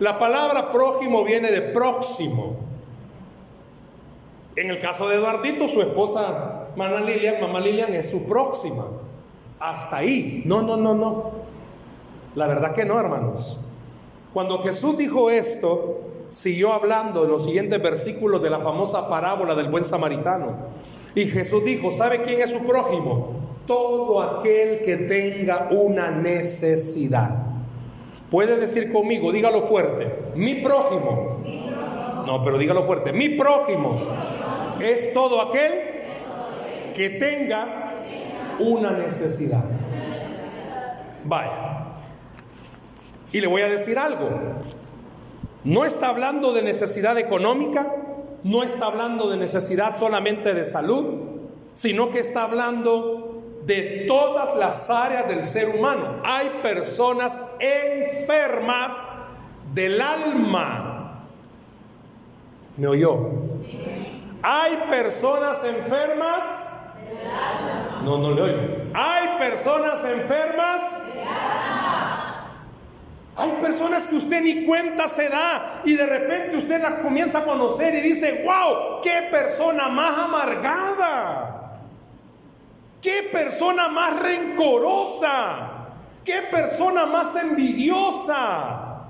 [0.00, 2.56] La palabra prójimo viene de próximo.
[4.56, 8.86] En el caso de Eduardito, su esposa Mamá Lilian, Mamá Lilian es su próxima.
[9.60, 10.42] Hasta ahí.
[10.44, 11.30] No, no, no, no.
[12.34, 13.58] La verdad que no, hermanos.
[14.32, 19.68] Cuando Jesús dijo esto, siguió hablando en los siguientes versículos de la famosa parábola del
[19.68, 20.56] buen samaritano.
[21.14, 23.32] Y Jesús dijo, ¿sabe quién es su prójimo?
[23.66, 27.48] Todo aquel que tenga una necesidad.
[28.30, 31.38] Puede decir conmigo, dígalo fuerte, mi prójimo.
[32.26, 34.00] No, pero dígalo fuerte, mi prójimo
[34.80, 35.72] es todo aquel
[36.94, 37.94] que tenga
[38.58, 39.64] una necesidad.
[41.24, 41.94] Vaya.
[43.32, 44.28] Y le voy a decir algo.
[45.68, 47.94] No está hablando de necesidad económica,
[48.42, 51.04] no está hablando de necesidad solamente de salud,
[51.74, 56.22] sino que está hablando de todas las áreas del ser humano.
[56.24, 59.06] Hay personas enfermas
[59.74, 61.24] del alma.
[62.78, 63.28] ¿Me oyó?
[64.42, 66.70] Hay personas enfermas.
[68.06, 68.60] No, no le oigo.
[68.94, 71.02] Hay personas enfermas.
[73.38, 77.44] Hay personas que usted ni cuenta se da y de repente usted las comienza a
[77.44, 81.80] conocer y dice, wow, qué persona más amargada,
[83.00, 85.70] qué persona más rencorosa,
[86.24, 89.04] qué persona más envidiosa.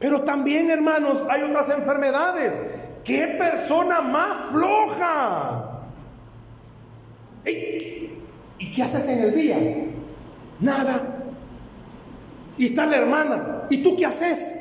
[0.00, 2.60] Pero también, hermanos, hay otras enfermedades.
[3.04, 5.80] ¿Qué persona más floja?
[7.44, 9.56] ¿Y qué haces en el día?
[10.58, 11.15] Nada.
[12.58, 13.64] Y está la hermana.
[13.70, 14.54] ¿Y tú qué haces?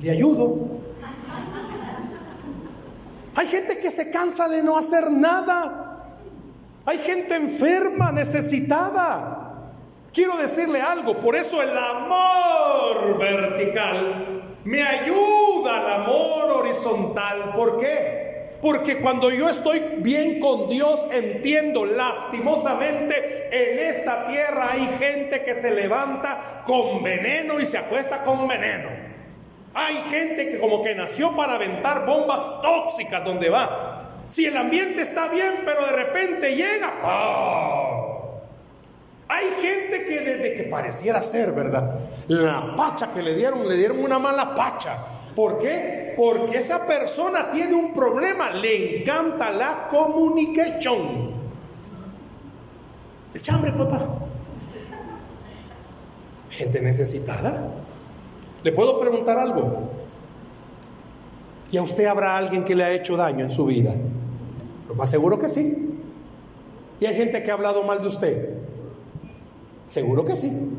[0.00, 0.74] Le ayudo.
[3.36, 6.14] Hay gente que se cansa de no hacer nada.
[6.86, 9.40] Hay gente enferma, necesitada.
[10.12, 17.52] Quiero decirle algo, por eso el amor vertical me ayuda al amor horizontal.
[17.56, 18.23] ¿Por qué?
[18.64, 25.52] Porque cuando yo estoy bien con Dios, entiendo lastimosamente en esta tierra hay gente que
[25.52, 28.88] se levanta con veneno y se acuesta con veneno.
[29.74, 34.08] Hay gente que como que nació para aventar bombas tóxicas donde va.
[34.30, 36.90] Si el ambiente está bien, pero de repente llega,
[39.28, 41.98] Hay gente que desde que pareciera ser, ¿verdad?
[42.28, 45.13] La pacha que le dieron, le dieron una mala pacha.
[45.34, 46.14] ¿Por qué?
[46.16, 51.34] Porque esa persona tiene un problema, le encanta la comunicación.
[53.34, 54.08] El papá.
[56.50, 57.68] Gente necesitada.
[58.62, 59.90] ¿Le puedo preguntar algo?
[61.70, 63.92] ¿Y a usted habrá alguien que le ha hecho daño en su vida?
[64.88, 65.98] Lo más seguro que sí.
[67.00, 68.50] ¿Y hay gente que ha hablado mal de usted?
[69.90, 70.70] Seguro que sí.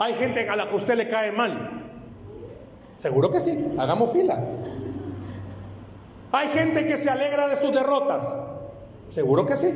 [0.00, 1.79] Hay gente a la que usted le cae mal.
[3.00, 4.38] Seguro que sí, hagamos fila.
[6.32, 8.34] Hay gente que se alegra de sus derrotas.
[9.08, 9.72] Seguro que sí.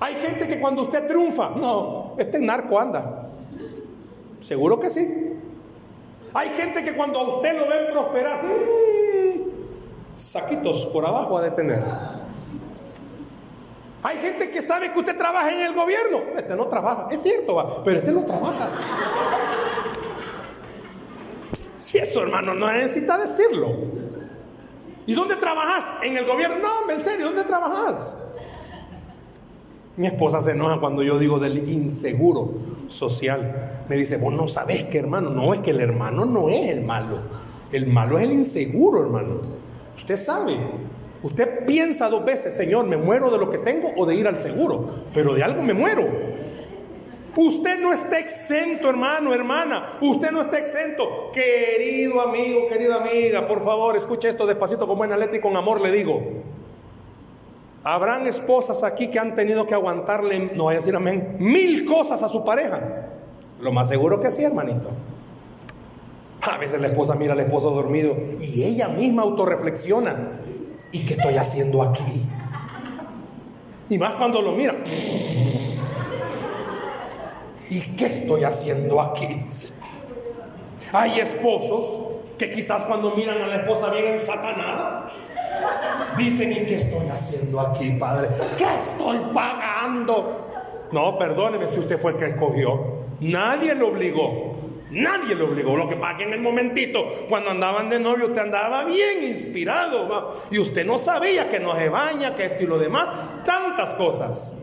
[0.00, 3.28] Hay gente que cuando usted triunfa, no, este narco anda.
[4.40, 5.38] Seguro que sí.
[6.34, 9.40] Hay gente que cuando a usted lo ven prosperar, mmm,
[10.16, 11.82] saquitos por abajo a detener.
[14.02, 16.18] Hay gente que sabe que usted trabaja en el gobierno.
[16.36, 18.68] Este no trabaja, es cierto, pero este no trabaja.
[21.84, 23.76] Si eso, hermano, no necesita decirlo.
[25.06, 25.84] ¿Y dónde trabajas?
[26.02, 26.56] En el gobierno.
[26.56, 28.16] No, en serio, ¿dónde trabajas?
[29.98, 32.54] Mi esposa se enoja cuando yo digo del inseguro
[32.88, 33.84] social.
[33.86, 36.86] Me dice, vos no sabés que hermano, no es que el hermano no es el
[36.86, 37.18] malo.
[37.70, 39.42] El malo es el inseguro, hermano.
[39.94, 40.56] Usted sabe.
[41.20, 44.40] Usted piensa dos veces, Señor, ¿me muero de lo que tengo o de ir al
[44.40, 44.86] seguro?
[45.12, 46.33] Pero de algo me muero.
[47.36, 49.98] Usted no está exento, hermano, hermana.
[50.00, 51.30] Usted no está exento.
[51.32, 55.80] Querido amigo, querida amiga, por favor, escuche esto despacito con buena letra y con amor
[55.80, 56.22] le digo.
[57.82, 62.22] Habrán esposas aquí que han tenido que aguantarle, no voy a decir amén, mil cosas
[62.22, 63.08] a su pareja.
[63.60, 64.90] Lo más seguro que sí, hermanito.
[66.40, 70.30] A veces la esposa mira al esposo dormido y ella misma autorreflexiona.
[70.92, 72.26] ¿Y qué estoy haciendo aquí?
[73.88, 74.76] Y más cuando lo mira.
[77.74, 79.26] ¿Y qué estoy haciendo aquí?
[80.92, 85.10] Hay esposos que quizás cuando miran a la esposa bien ensatanada,
[86.16, 88.28] dicen, ¿y qué estoy haciendo aquí, padre?
[88.56, 90.86] ¿Qué estoy pagando?
[90.92, 93.06] No, perdóneme si usted fue el que escogió.
[93.18, 94.54] Nadie lo obligó.
[94.92, 95.76] Nadie lo obligó.
[95.76, 100.36] Lo que pasa que en el momentito, cuando andaban de novio, usted andaba bien inspirado.
[100.52, 103.08] Y usted no sabía que no se baña, que esto y lo demás.
[103.44, 104.54] Tantas cosas.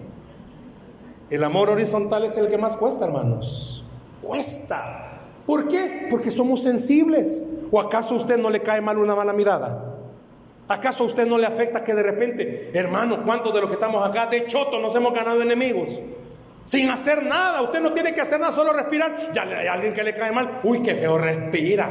[1.32, 3.86] El amor horizontal es el que más cuesta, hermanos.
[4.22, 5.12] Cuesta.
[5.46, 6.08] ¿Por qué?
[6.10, 7.41] Porque somos sensibles.
[7.72, 9.96] ¿O acaso a usted no le cae mal una mala mirada?
[10.67, 14.06] ¿Acaso a usted no le afecta que de repente, hermano, cuántos de los que estamos
[14.06, 16.02] acá de choto nos hemos ganado enemigos?
[16.65, 19.15] Sin hacer nada, usted no tiene que hacer nada, solo respirar.
[19.34, 21.89] Ya hay alguien que le cae mal, uy, qué feo respira.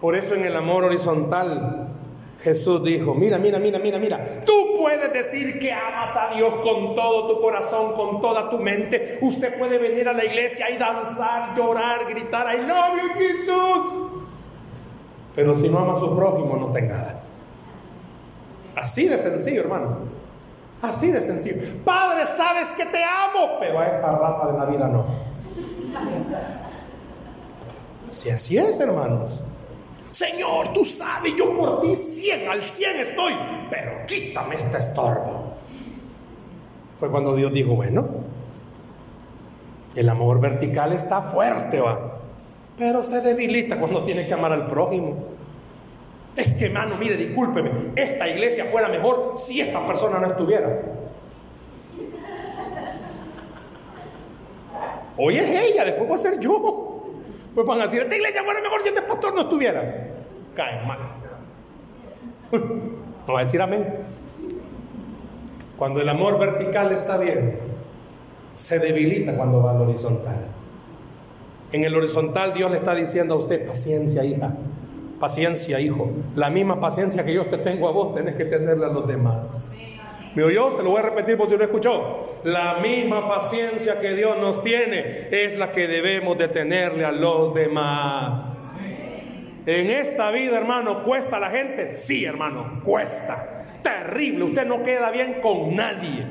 [0.00, 1.88] Por eso en el amor horizontal
[2.44, 6.94] Jesús dijo, mira, mira, mira, mira, mira, tú puedes decir que amas a Dios con
[6.94, 9.18] todo tu corazón, con toda tu mente.
[9.22, 14.10] Usted puede venir a la iglesia y danzar, llorar, gritar, I love you, Jesús.
[15.34, 17.22] Pero si no ama a su prójimo, no tenga nada.
[18.76, 19.96] Así de sencillo, hermano.
[20.82, 21.56] Así de sencillo.
[21.82, 25.06] Padre, sabes que te amo, pero a esta rata de la vida no.
[28.10, 29.40] Si así es, hermanos.
[30.14, 33.32] Señor, tú sabes, yo por ti 100, al 100 estoy,
[33.68, 35.54] pero quítame este estorbo.
[37.00, 38.06] Fue cuando Dios dijo, bueno,
[39.96, 42.20] el amor vertical está fuerte, va,
[42.78, 45.16] pero se debilita cuando tiene que amar al prójimo.
[46.36, 50.80] Es que, hermano, mire, discúlpeme, esta iglesia fuera mejor si esta persona no estuviera.
[55.16, 56.73] Hoy es ella, después va a ser yo.
[57.54, 60.08] Pues van a decir, esta iglesia fuera mejor si este pastor no estuviera.
[60.54, 60.98] Cae mal.
[63.26, 63.86] No va a decir amén.
[65.76, 67.58] Cuando el amor vertical está bien,
[68.54, 70.46] se debilita cuando va al horizontal.
[71.72, 74.56] En el horizontal Dios le está diciendo a usted, paciencia hija,
[75.18, 76.10] paciencia hijo.
[76.36, 79.96] La misma paciencia que yo te tengo a vos, tenés que tenerla a los demás.
[80.34, 80.76] ¿Me oyó?
[80.76, 82.40] Se lo voy a repetir por si no escuchó.
[82.44, 87.54] La misma paciencia que Dios nos tiene es la que debemos de tenerle a los
[87.54, 88.74] demás.
[89.66, 91.88] En esta vida, hermano, ¿cuesta a la gente?
[91.88, 93.80] Sí, hermano, cuesta.
[93.82, 96.26] Terrible, usted no queda bien con nadie.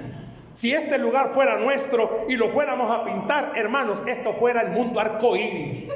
[0.54, 5.00] Si este lugar fuera nuestro y lo fuéramos a pintar, hermanos, esto fuera el mundo
[5.00, 5.90] arcoíris.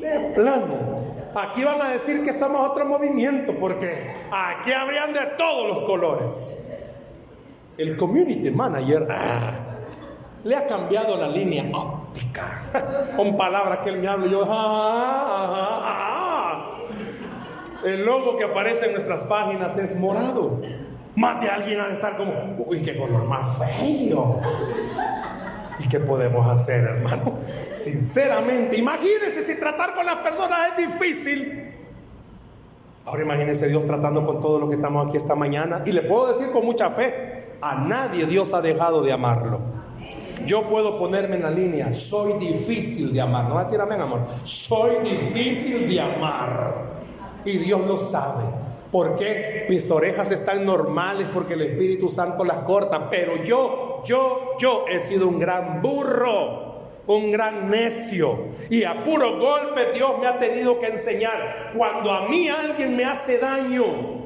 [0.00, 0.98] De plano.
[1.34, 6.56] Aquí van a decir que somos otro movimiento porque aquí habrían de todos los colores.
[7.78, 9.52] El community manager ah,
[10.42, 12.64] le ha cambiado la línea óptica.
[13.16, 16.78] Con palabras que él me habla y yo, ah, ah,
[17.84, 20.60] el logo que aparece en nuestras páginas es morado.
[21.14, 22.32] Más de alguien ha estar como,
[22.66, 24.40] uy, qué color más feo.
[25.78, 27.38] ¿Y qué podemos hacer, hermano?
[27.74, 31.77] Sinceramente, imagínense si tratar con las personas es difícil.
[33.08, 35.82] Ahora imagínense Dios tratando con todos los que estamos aquí esta mañana.
[35.86, 39.60] Y le puedo decir con mucha fe, a nadie Dios ha dejado de amarlo.
[40.44, 43.48] Yo puedo ponerme en la línea, soy difícil de amar.
[43.48, 44.26] No va a decir amén, amor.
[44.44, 46.74] Soy difícil de amar.
[47.46, 48.44] Y Dios lo sabe.
[48.92, 49.64] ¿Por qué?
[49.70, 53.08] Mis orejas están normales porque el Espíritu Santo las corta.
[53.08, 56.67] Pero yo, yo, yo he sido un gran burro
[57.16, 58.48] un gran necio.
[58.70, 61.72] Y a puro golpe Dios me ha tenido que enseñar.
[61.76, 64.18] Cuando a mí alguien me hace daño,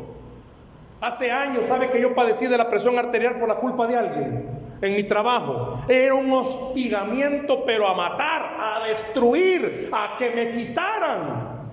[1.02, 4.46] Hace años, ¿sabe que yo padecí de la presión arterial por la culpa de alguien?
[4.80, 5.82] En mi trabajo.
[5.88, 11.72] Era un hostigamiento, pero a matar, a destruir, a que me quitaran.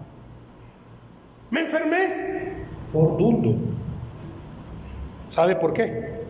[1.52, 3.54] Me enfermé por dundo.
[5.30, 6.24] ¿Sabe por qué?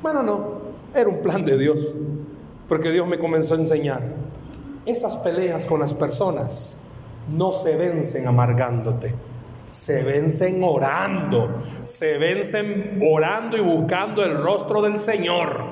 [0.00, 0.60] Bueno, no,
[0.94, 1.92] era un plan de Dios.
[2.70, 4.00] Porque Dios me comenzó a enseñar.
[4.86, 6.78] Esas peleas con las personas
[7.28, 9.14] no se vencen amargándote
[9.70, 15.62] se vencen orando, se vencen orando y buscando el rostro del Señor.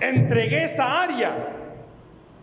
[0.00, 1.52] Entregué esa área.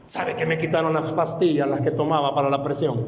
[0.06, 3.06] ¿Sabe que me quitaron las pastillas, las que tomaba para la presión?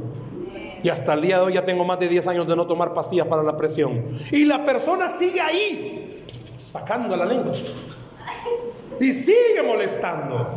[0.81, 2.93] Y hasta el día de hoy ya tengo más de 10 años de no tomar
[2.93, 4.03] pastillas para la presión.
[4.31, 6.25] Y la persona sigue ahí,
[6.71, 7.53] sacando la lengua.
[8.99, 10.49] Y sigue molestando.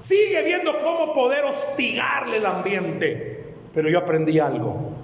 [0.00, 3.54] Sigue viendo cómo poder hostigarle el ambiente.
[3.72, 4.94] Pero yo aprendí algo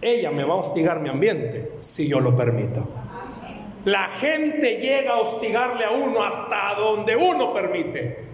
[0.00, 2.86] ella me va a hostigar mi ambiente si yo lo permito.
[3.84, 8.24] La gente llega a hostigarle a uno hasta donde uno permite.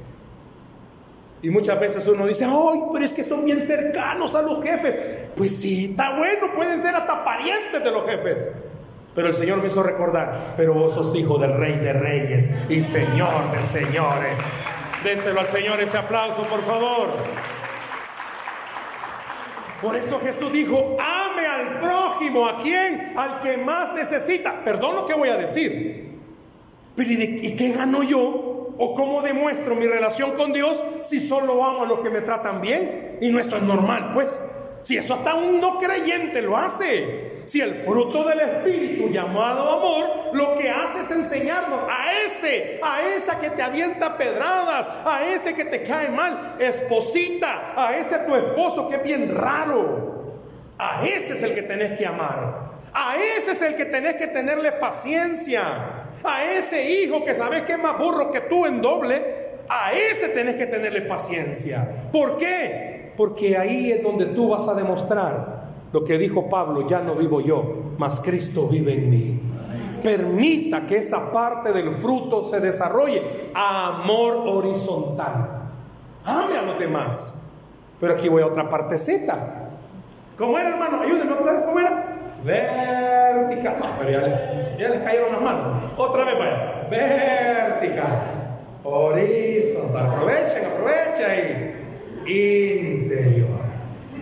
[1.43, 4.97] Y muchas veces uno dice, ay, pero es que son bien cercanos a los jefes.
[5.37, 8.51] Pues sí, está bueno, pueden ser hasta parientes de los jefes.
[9.15, 12.81] Pero el Señor me hizo recordar, pero vos sos hijo del Rey de Reyes y
[12.81, 14.35] Señor de Señores.
[15.05, 17.09] Déselo al Señor ese aplauso, por favor.
[19.83, 23.13] Por eso Jesús dijo, ame al prójimo, ¿a quién?
[23.17, 24.65] Al que más necesita.
[24.65, 26.21] Perdón lo que voy a decir.
[26.95, 28.71] Pero ¿y, qué gano yo?
[28.79, 32.61] ¿O cómo demuestro mi relación con Dios si solo amo a los que me tratan
[32.61, 33.19] bien?
[33.21, 34.41] Y no es normal, pues.
[34.83, 37.33] Si eso hasta un no creyente lo hace.
[37.45, 43.03] Si el fruto del Espíritu llamado amor lo que hace es enseñarnos a ese, a
[43.03, 48.35] esa que te avienta pedradas, a ese que te cae mal, esposita, a ese tu
[48.35, 50.13] esposo que es bien raro.
[50.79, 52.73] A ese es el que tenés que amar.
[52.95, 56.09] A ese es el que tenés que tenerle paciencia.
[56.25, 59.43] A ese hijo que sabes que es más burro que tú en doble.
[59.69, 61.89] A ese tenés que tenerle paciencia.
[62.13, 62.92] ¿Por qué?
[63.17, 67.41] Porque ahí es donde tú vas a demostrar lo que dijo Pablo, ya no vivo
[67.41, 69.41] yo, mas Cristo vive en mí.
[70.03, 73.51] Permita que esa parte del fruto se desarrolle.
[73.55, 75.71] Amor horizontal.
[76.25, 77.51] Ame a los demás.
[78.01, 79.71] Pero aquí voy a otra partecita.
[80.37, 81.03] ¿Cómo era, hermano?
[81.03, 81.63] Ayúdenme otra vez.
[81.65, 82.19] ¿Cómo era?
[82.43, 83.77] Vertical.
[83.79, 84.11] No, pero
[84.79, 85.93] ya les, cayeron las manos.
[85.97, 86.89] Otra vez, vaya.
[86.91, 88.23] Vertical.
[88.83, 90.07] Horizontal.
[90.07, 91.82] Aprovechen, aprovechen.
[92.27, 93.61] Interior.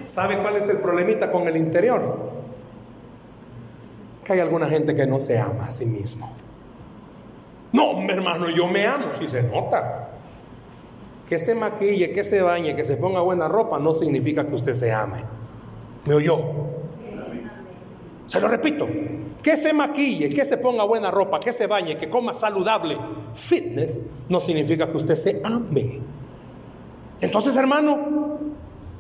[0.07, 2.31] ¿Sabe cuál es el problemita con el interior?
[4.25, 6.33] Que hay alguna gente que no se ama a sí mismo.
[7.73, 10.09] No, mi hermano, yo me amo, si se nota.
[11.29, 14.75] Que se maquille, que se bañe, que se ponga buena ropa, no significa que usted
[14.75, 15.23] se ame.
[16.07, 16.39] ¿Me oyó?
[18.27, 18.89] Se lo repito.
[19.43, 22.99] Que se maquille, que se ponga buena ropa, que se bañe, que coma saludable.
[23.33, 26.01] Fitness no significa que usted se ame.
[27.21, 28.31] Entonces, hermano,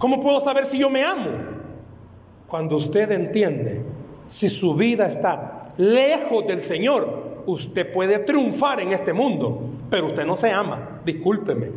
[0.01, 1.29] ¿Cómo puedo saber si yo me amo?
[2.49, 3.83] Cuando usted entiende,
[4.27, 9.61] si su vida está lejos del Señor, usted puede triunfar en este mundo,
[9.91, 11.71] pero usted no se ama, discúlpeme.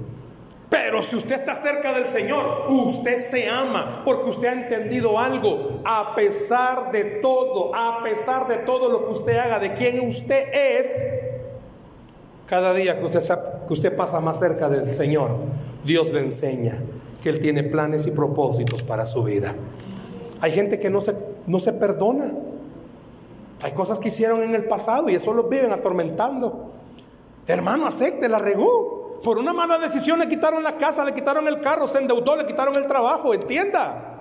[0.70, 5.82] Pero si usted está cerca del Señor, usted se ama porque usted ha entendido algo.
[5.84, 10.48] A pesar de todo, a pesar de todo lo que usted haga, de quien usted
[10.54, 11.04] es,
[12.48, 13.20] cada día que usted,
[13.68, 15.32] que usted pasa más cerca del Señor,
[15.84, 16.77] Dios le enseña
[17.21, 19.55] que Él tiene planes y propósitos para su vida.
[20.41, 21.15] Hay gente que no se,
[21.47, 22.31] no se perdona.
[23.61, 26.71] Hay cosas que hicieron en el pasado y eso los viven atormentando.
[27.47, 29.19] Hermano, acepte, la regó.
[29.23, 32.45] Por una mala decisión le quitaron la casa, le quitaron el carro, se endeudó, le
[32.45, 33.34] quitaron el trabajo.
[33.34, 34.12] Entienda.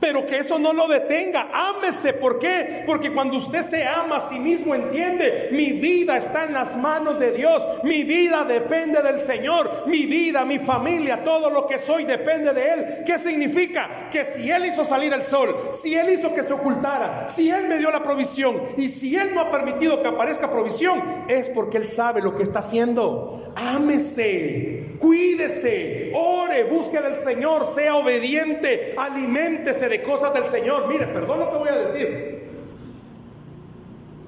[0.00, 1.48] Pero que eso no lo detenga.
[1.52, 2.14] Ámese.
[2.14, 2.82] ¿Por qué?
[2.86, 7.18] Porque cuando usted se ama a sí mismo, entiende, mi vida está en las manos
[7.18, 7.66] de Dios.
[7.84, 9.84] Mi vida depende del Señor.
[9.86, 12.86] Mi vida, mi familia, todo lo que soy depende de Él.
[13.04, 14.08] ¿Qué significa?
[14.10, 17.68] Que si Él hizo salir el sol, si Él hizo que se ocultara, si Él
[17.68, 21.76] me dio la provisión y si Él no ha permitido que aparezca provisión, es porque
[21.76, 23.52] Él sabe lo que está haciendo.
[23.54, 30.88] Ámese, cuídese, ore, busque del Señor, sea obediente, aliméntese de cosas del Señor.
[30.88, 32.48] Mire, perdón lo que voy a decir.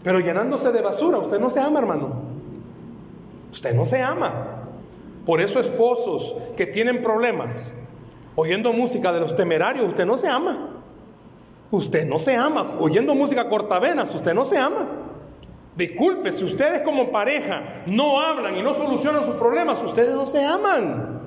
[0.03, 2.13] Pero llenándose de basura, usted no se ama, hermano.
[3.53, 4.65] Usted no se ama.
[5.25, 7.73] Por eso esposos que tienen problemas,
[8.35, 10.71] oyendo música de los temerarios, usted no se ama.
[11.71, 12.77] Usted no se ama.
[12.81, 14.89] Oyendo música cortavenas, usted no se ama.
[15.77, 20.45] Disculpe, si ustedes como pareja no hablan y no solucionan sus problemas, ustedes no se
[20.45, 21.21] aman.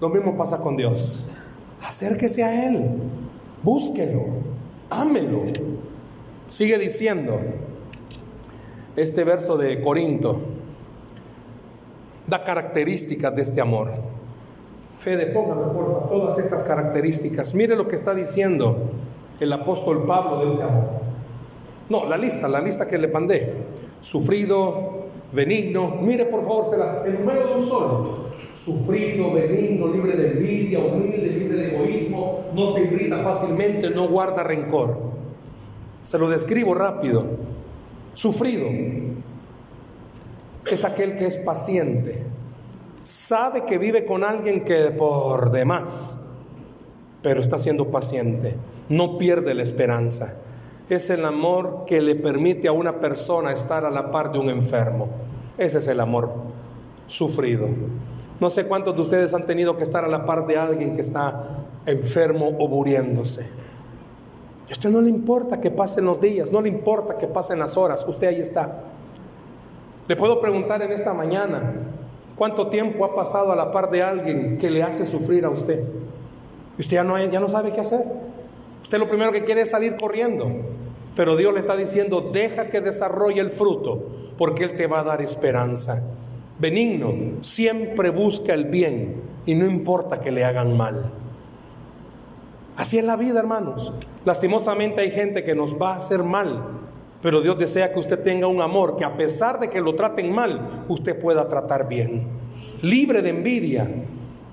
[0.00, 1.24] Lo mismo pasa con Dios.
[1.80, 3.00] Acérquese a Él.
[3.62, 4.24] Búsquelo,
[4.90, 5.44] ámelo.
[6.48, 7.40] Sigue diciendo
[8.96, 10.40] este verso de Corinto,
[12.26, 13.92] da características de este amor.
[14.98, 17.54] Fede, póngame por favor todas estas características.
[17.54, 18.90] Mire lo que está diciendo
[19.40, 20.84] el apóstol Pablo de este amor.
[21.88, 23.54] No, la lista, la lista que le mandé.
[24.00, 25.96] Sufrido, benigno.
[26.00, 28.21] Mire por favor, se las de un solo
[28.54, 34.42] sufrido, benigno, libre de envidia, humilde, libre de egoísmo, no se irrita fácilmente, no guarda
[34.42, 34.98] rencor.
[36.04, 37.24] Se lo describo rápido.
[38.12, 38.68] Sufrido
[40.70, 42.22] es aquel que es paciente,
[43.02, 46.18] sabe que vive con alguien que por demás,
[47.22, 48.54] pero está siendo paciente,
[48.88, 50.36] no pierde la esperanza.
[50.88, 54.50] Es el amor que le permite a una persona estar a la par de un
[54.50, 55.08] enfermo.
[55.56, 56.32] Ese es el amor
[57.06, 57.68] sufrido.
[58.42, 61.02] No sé cuántos de ustedes han tenido que estar a la par de alguien que
[61.02, 61.44] está
[61.86, 63.42] enfermo o muriéndose.
[64.68, 67.76] a usted no le importa que pasen los días, no le importa que pasen las
[67.76, 68.80] horas, usted ahí está.
[70.08, 71.72] Le puedo preguntar en esta mañana,
[72.34, 75.84] ¿cuánto tiempo ha pasado a la par de alguien que le hace sufrir a usted?
[76.78, 78.04] Y usted ya no, ya no sabe qué hacer.
[78.82, 80.50] Usted lo primero que quiere es salir corriendo.
[81.14, 84.04] Pero Dios le está diciendo, deja que desarrolle el fruto,
[84.36, 86.02] porque Él te va a dar esperanza.
[86.62, 91.10] Benigno, siempre busca el bien y no importa que le hagan mal.
[92.76, 93.92] Así es la vida, hermanos.
[94.24, 96.62] Lastimosamente hay gente que nos va a hacer mal,
[97.20, 100.32] pero Dios desea que usted tenga un amor que a pesar de que lo traten
[100.32, 102.28] mal, usted pueda tratar bien.
[102.80, 103.90] Libre de envidia.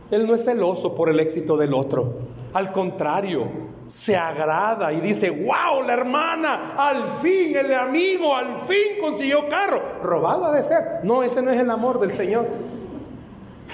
[0.10, 2.22] Él no es celoso por el éxito del otro.
[2.54, 9.00] Al contrario, se agrada y dice, wow, la hermana, al fin, el amigo, al fin
[9.02, 9.82] consiguió carro.
[10.04, 11.00] Robado de ser.
[11.04, 12.48] No, ese no es el amor del Señor.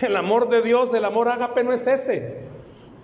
[0.01, 2.45] El amor de Dios, el amor ágape no es ese.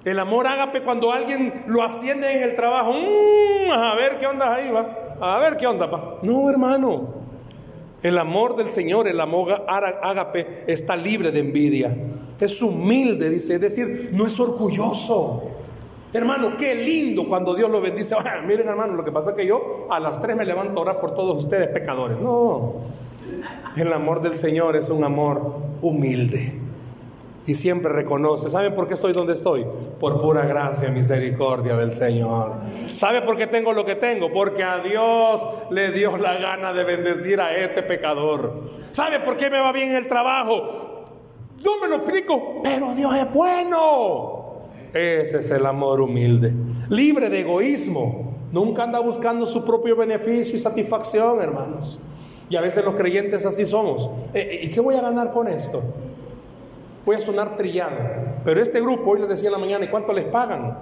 [0.06, 2.94] El amor ágape cuando alguien lo asciende en el trabajo.
[2.94, 4.98] Mm, a ver qué onda ahí va.
[5.20, 6.20] A ver qué onda va.
[6.22, 7.22] No, hermano.
[8.02, 11.96] El amor del Señor, el amor ágape, está libre de envidia.
[12.40, 13.56] Es humilde, dice.
[13.56, 15.61] Es decir, no es orgulloso.
[16.14, 18.16] Hermano, qué lindo cuando Dios lo bendice.
[18.46, 21.00] miren, hermano, lo que pasa es que yo a las tres me levanto a orar
[21.00, 22.18] por todos ustedes, pecadores.
[22.20, 22.74] No.
[23.76, 26.60] El amor del Señor es un amor humilde
[27.46, 28.50] y siempre reconoce.
[28.50, 29.66] ¿Sabe por qué estoy donde estoy?
[30.00, 32.56] Por pura gracia y misericordia del Señor.
[32.96, 34.32] ¿Sabe por qué tengo lo que tengo?
[34.32, 38.70] Porque a Dios le dio la gana de bendecir a este pecador.
[38.92, 41.06] ¿Sabe por qué me va bien el trabajo?
[41.64, 44.41] No me lo explico, pero Dios es bueno.
[44.94, 46.54] Ese es el amor humilde,
[46.90, 48.32] libre de egoísmo.
[48.52, 51.98] Nunca anda buscando su propio beneficio y satisfacción, hermanos.
[52.50, 54.10] Y a veces los creyentes así somos.
[54.34, 55.82] Eh, eh, ¿Y qué voy a ganar con esto?
[57.06, 57.96] Voy a sonar trillado.
[58.44, 60.78] Pero este grupo, hoy les decía en la mañana, ¿y cuánto les pagan?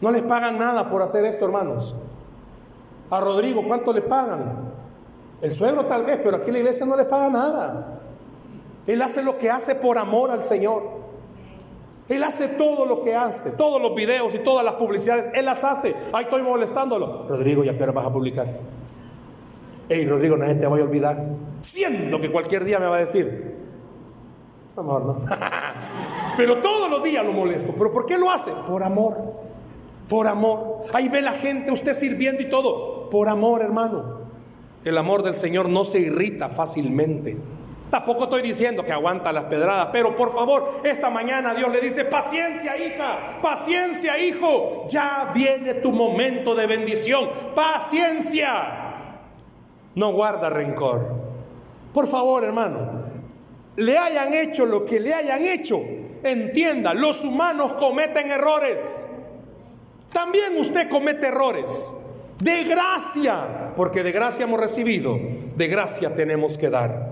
[0.00, 1.94] No les pagan nada por hacer esto, hermanos.
[3.10, 4.72] A Rodrigo, ¿cuánto le pagan?
[5.42, 8.00] El suegro tal vez, pero aquí la iglesia no le paga nada.
[8.86, 10.82] Él hace lo que hace por amor al Señor.
[12.08, 15.62] Él hace todo lo que hace, todos los videos y todas las publicidades, Él las
[15.64, 15.94] hace.
[16.12, 17.26] Ahí estoy molestándolo.
[17.28, 18.46] Rodrigo, ¿ya qué hora vas a publicar?
[19.88, 21.26] Ey, Rodrigo, nadie te vaya a olvidar.
[21.60, 23.58] Siento que cualquier día me va a decir,
[24.78, 25.16] Amor, ¿no?
[26.36, 27.74] Pero todos los días lo molesto.
[27.76, 28.52] ¿Pero por qué lo hace?
[28.66, 29.34] Por amor.
[30.08, 30.82] Por amor.
[30.92, 33.10] Ahí ve la gente, usted sirviendo y todo.
[33.10, 34.18] Por amor, hermano.
[34.84, 37.36] El amor del Señor no se irrita fácilmente.
[37.90, 42.04] Tampoco estoy diciendo que aguanta las pedradas, pero por favor, esta mañana Dios le dice,
[42.04, 48.94] paciencia hija, paciencia hijo, ya viene tu momento de bendición, paciencia.
[49.94, 51.06] No guarda rencor.
[51.94, 53.04] Por favor, hermano,
[53.76, 55.80] le hayan hecho lo que le hayan hecho,
[56.22, 59.06] entienda, los humanos cometen errores.
[60.12, 61.94] También usted comete errores.
[62.38, 65.18] De gracia, porque de gracia hemos recibido,
[65.56, 67.07] de gracia tenemos que dar.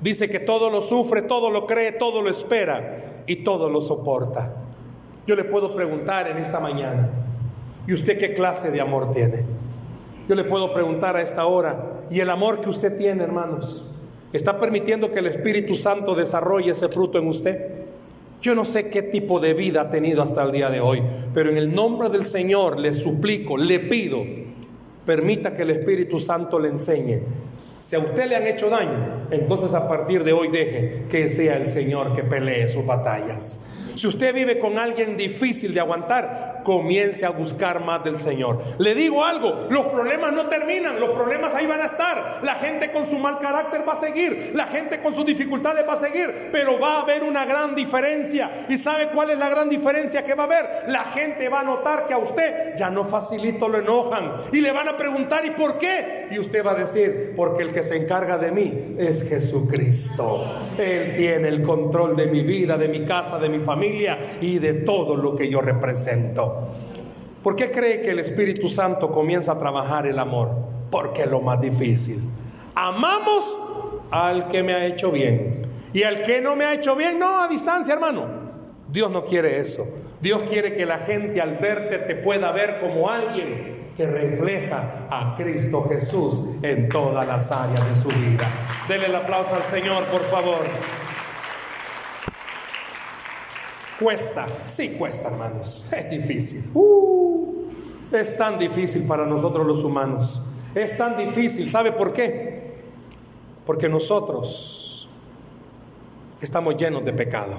[0.00, 4.54] Dice que todo lo sufre, todo lo cree, todo lo espera y todo lo soporta.
[5.26, 7.10] Yo le puedo preguntar en esta mañana,
[7.86, 9.44] ¿y usted qué clase de amor tiene?
[10.28, 13.84] Yo le puedo preguntar a esta hora, ¿y el amor que usted tiene, hermanos?
[14.32, 17.80] ¿Está permitiendo que el Espíritu Santo desarrolle ese fruto en usted?
[18.40, 21.02] Yo no sé qué tipo de vida ha tenido hasta el día de hoy,
[21.34, 24.24] pero en el nombre del Señor le suplico, le pido,
[25.04, 27.22] permita que el Espíritu Santo le enseñe.
[27.80, 31.56] Si a usted le han hecho daño, entonces a partir de hoy deje que sea
[31.56, 33.69] el Señor que pelee sus batallas.
[33.94, 38.62] Si usted vive con alguien difícil de aguantar, comience a buscar más del Señor.
[38.78, 42.40] Le digo algo, los problemas no terminan, los problemas ahí van a estar.
[42.42, 45.94] La gente con su mal carácter va a seguir, la gente con sus dificultades va
[45.94, 48.66] a seguir, pero va a haber una gran diferencia.
[48.68, 50.66] ¿Y sabe cuál es la gran diferencia que va a haber?
[50.88, 54.72] La gente va a notar que a usted ya no facilito lo enojan y le
[54.72, 56.28] van a preguntar ¿y por qué?
[56.30, 60.44] Y usted va a decir, porque el que se encarga de mí es Jesucristo.
[60.78, 63.79] Él tiene el control de mi vida, de mi casa, de mi familia
[64.40, 66.68] y de todo lo que yo represento.
[67.42, 70.50] ¿Por qué cree que el Espíritu Santo comienza a trabajar el amor?
[70.90, 72.20] Porque es lo más difícil.
[72.74, 73.58] Amamos
[74.10, 75.66] al que me ha hecho bien.
[75.92, 78.26] Y al que no me ha hecho bien, no, a distancia, hermano.
[78.88, 79.86] Dios no quiere eso.
[80.20, 85.34] Dios quiere que la gente al verte te pueda ver como alguien que refleja a
[85.36, 88.48] Cristo Jesús en todas las áreas de su vida.
[88.88, 90.60] Denle el aplauso al Señor, por favor.
[94.00, 95.86] Cuesta, sí cuesta, hermanos.
[95.96, 96.70] Es difícil.
[96.74, 97.66] Uh,
[98.12, 100.40] es tan difícil para nosotros los humanos.
[100.74, 101.68] Es tan difícil.
[101.68, 102.74] ¿Sabe por qué?
[103.66, 105.08] Porque nosotros
[106.40, 107.54] estamos llenos de pecado.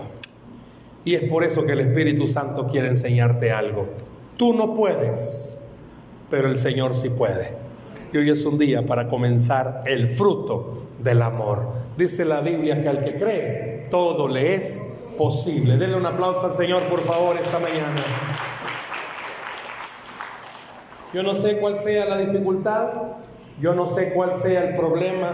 [1.05, 3.87] Y es por eso que el Espíritu Santo quiere enseñarte algo.
[4.37, 5.61] Tú no puedes
[6.31, 7.49] pero el Señor sí puede.
[8.11, 11.67] Y hoy es un día para comenzar el fruto del amor.
[11.97, 15.77] Dice la Biblia que al que cree, todo le es posible.
[15.77, 18.01] Denle un aplauso al Señor, por favor, esta mañana.
[21.13, 22.89] Yo no sé cuál sea la dificultad,
[23.59, 25.33] yo no sé cuál sea el problema,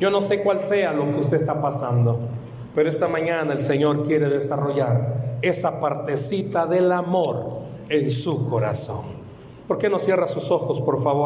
[0.00, 2.18] yo no sé cuál sea lo que usted está pasando,
[2.74, 9.04] pero esta mañana el Señor quiere desarrollar esa partecita del amor en su corazón.
[9.68, 11.06] ¿Por qué no cierra sus ojos, por favor?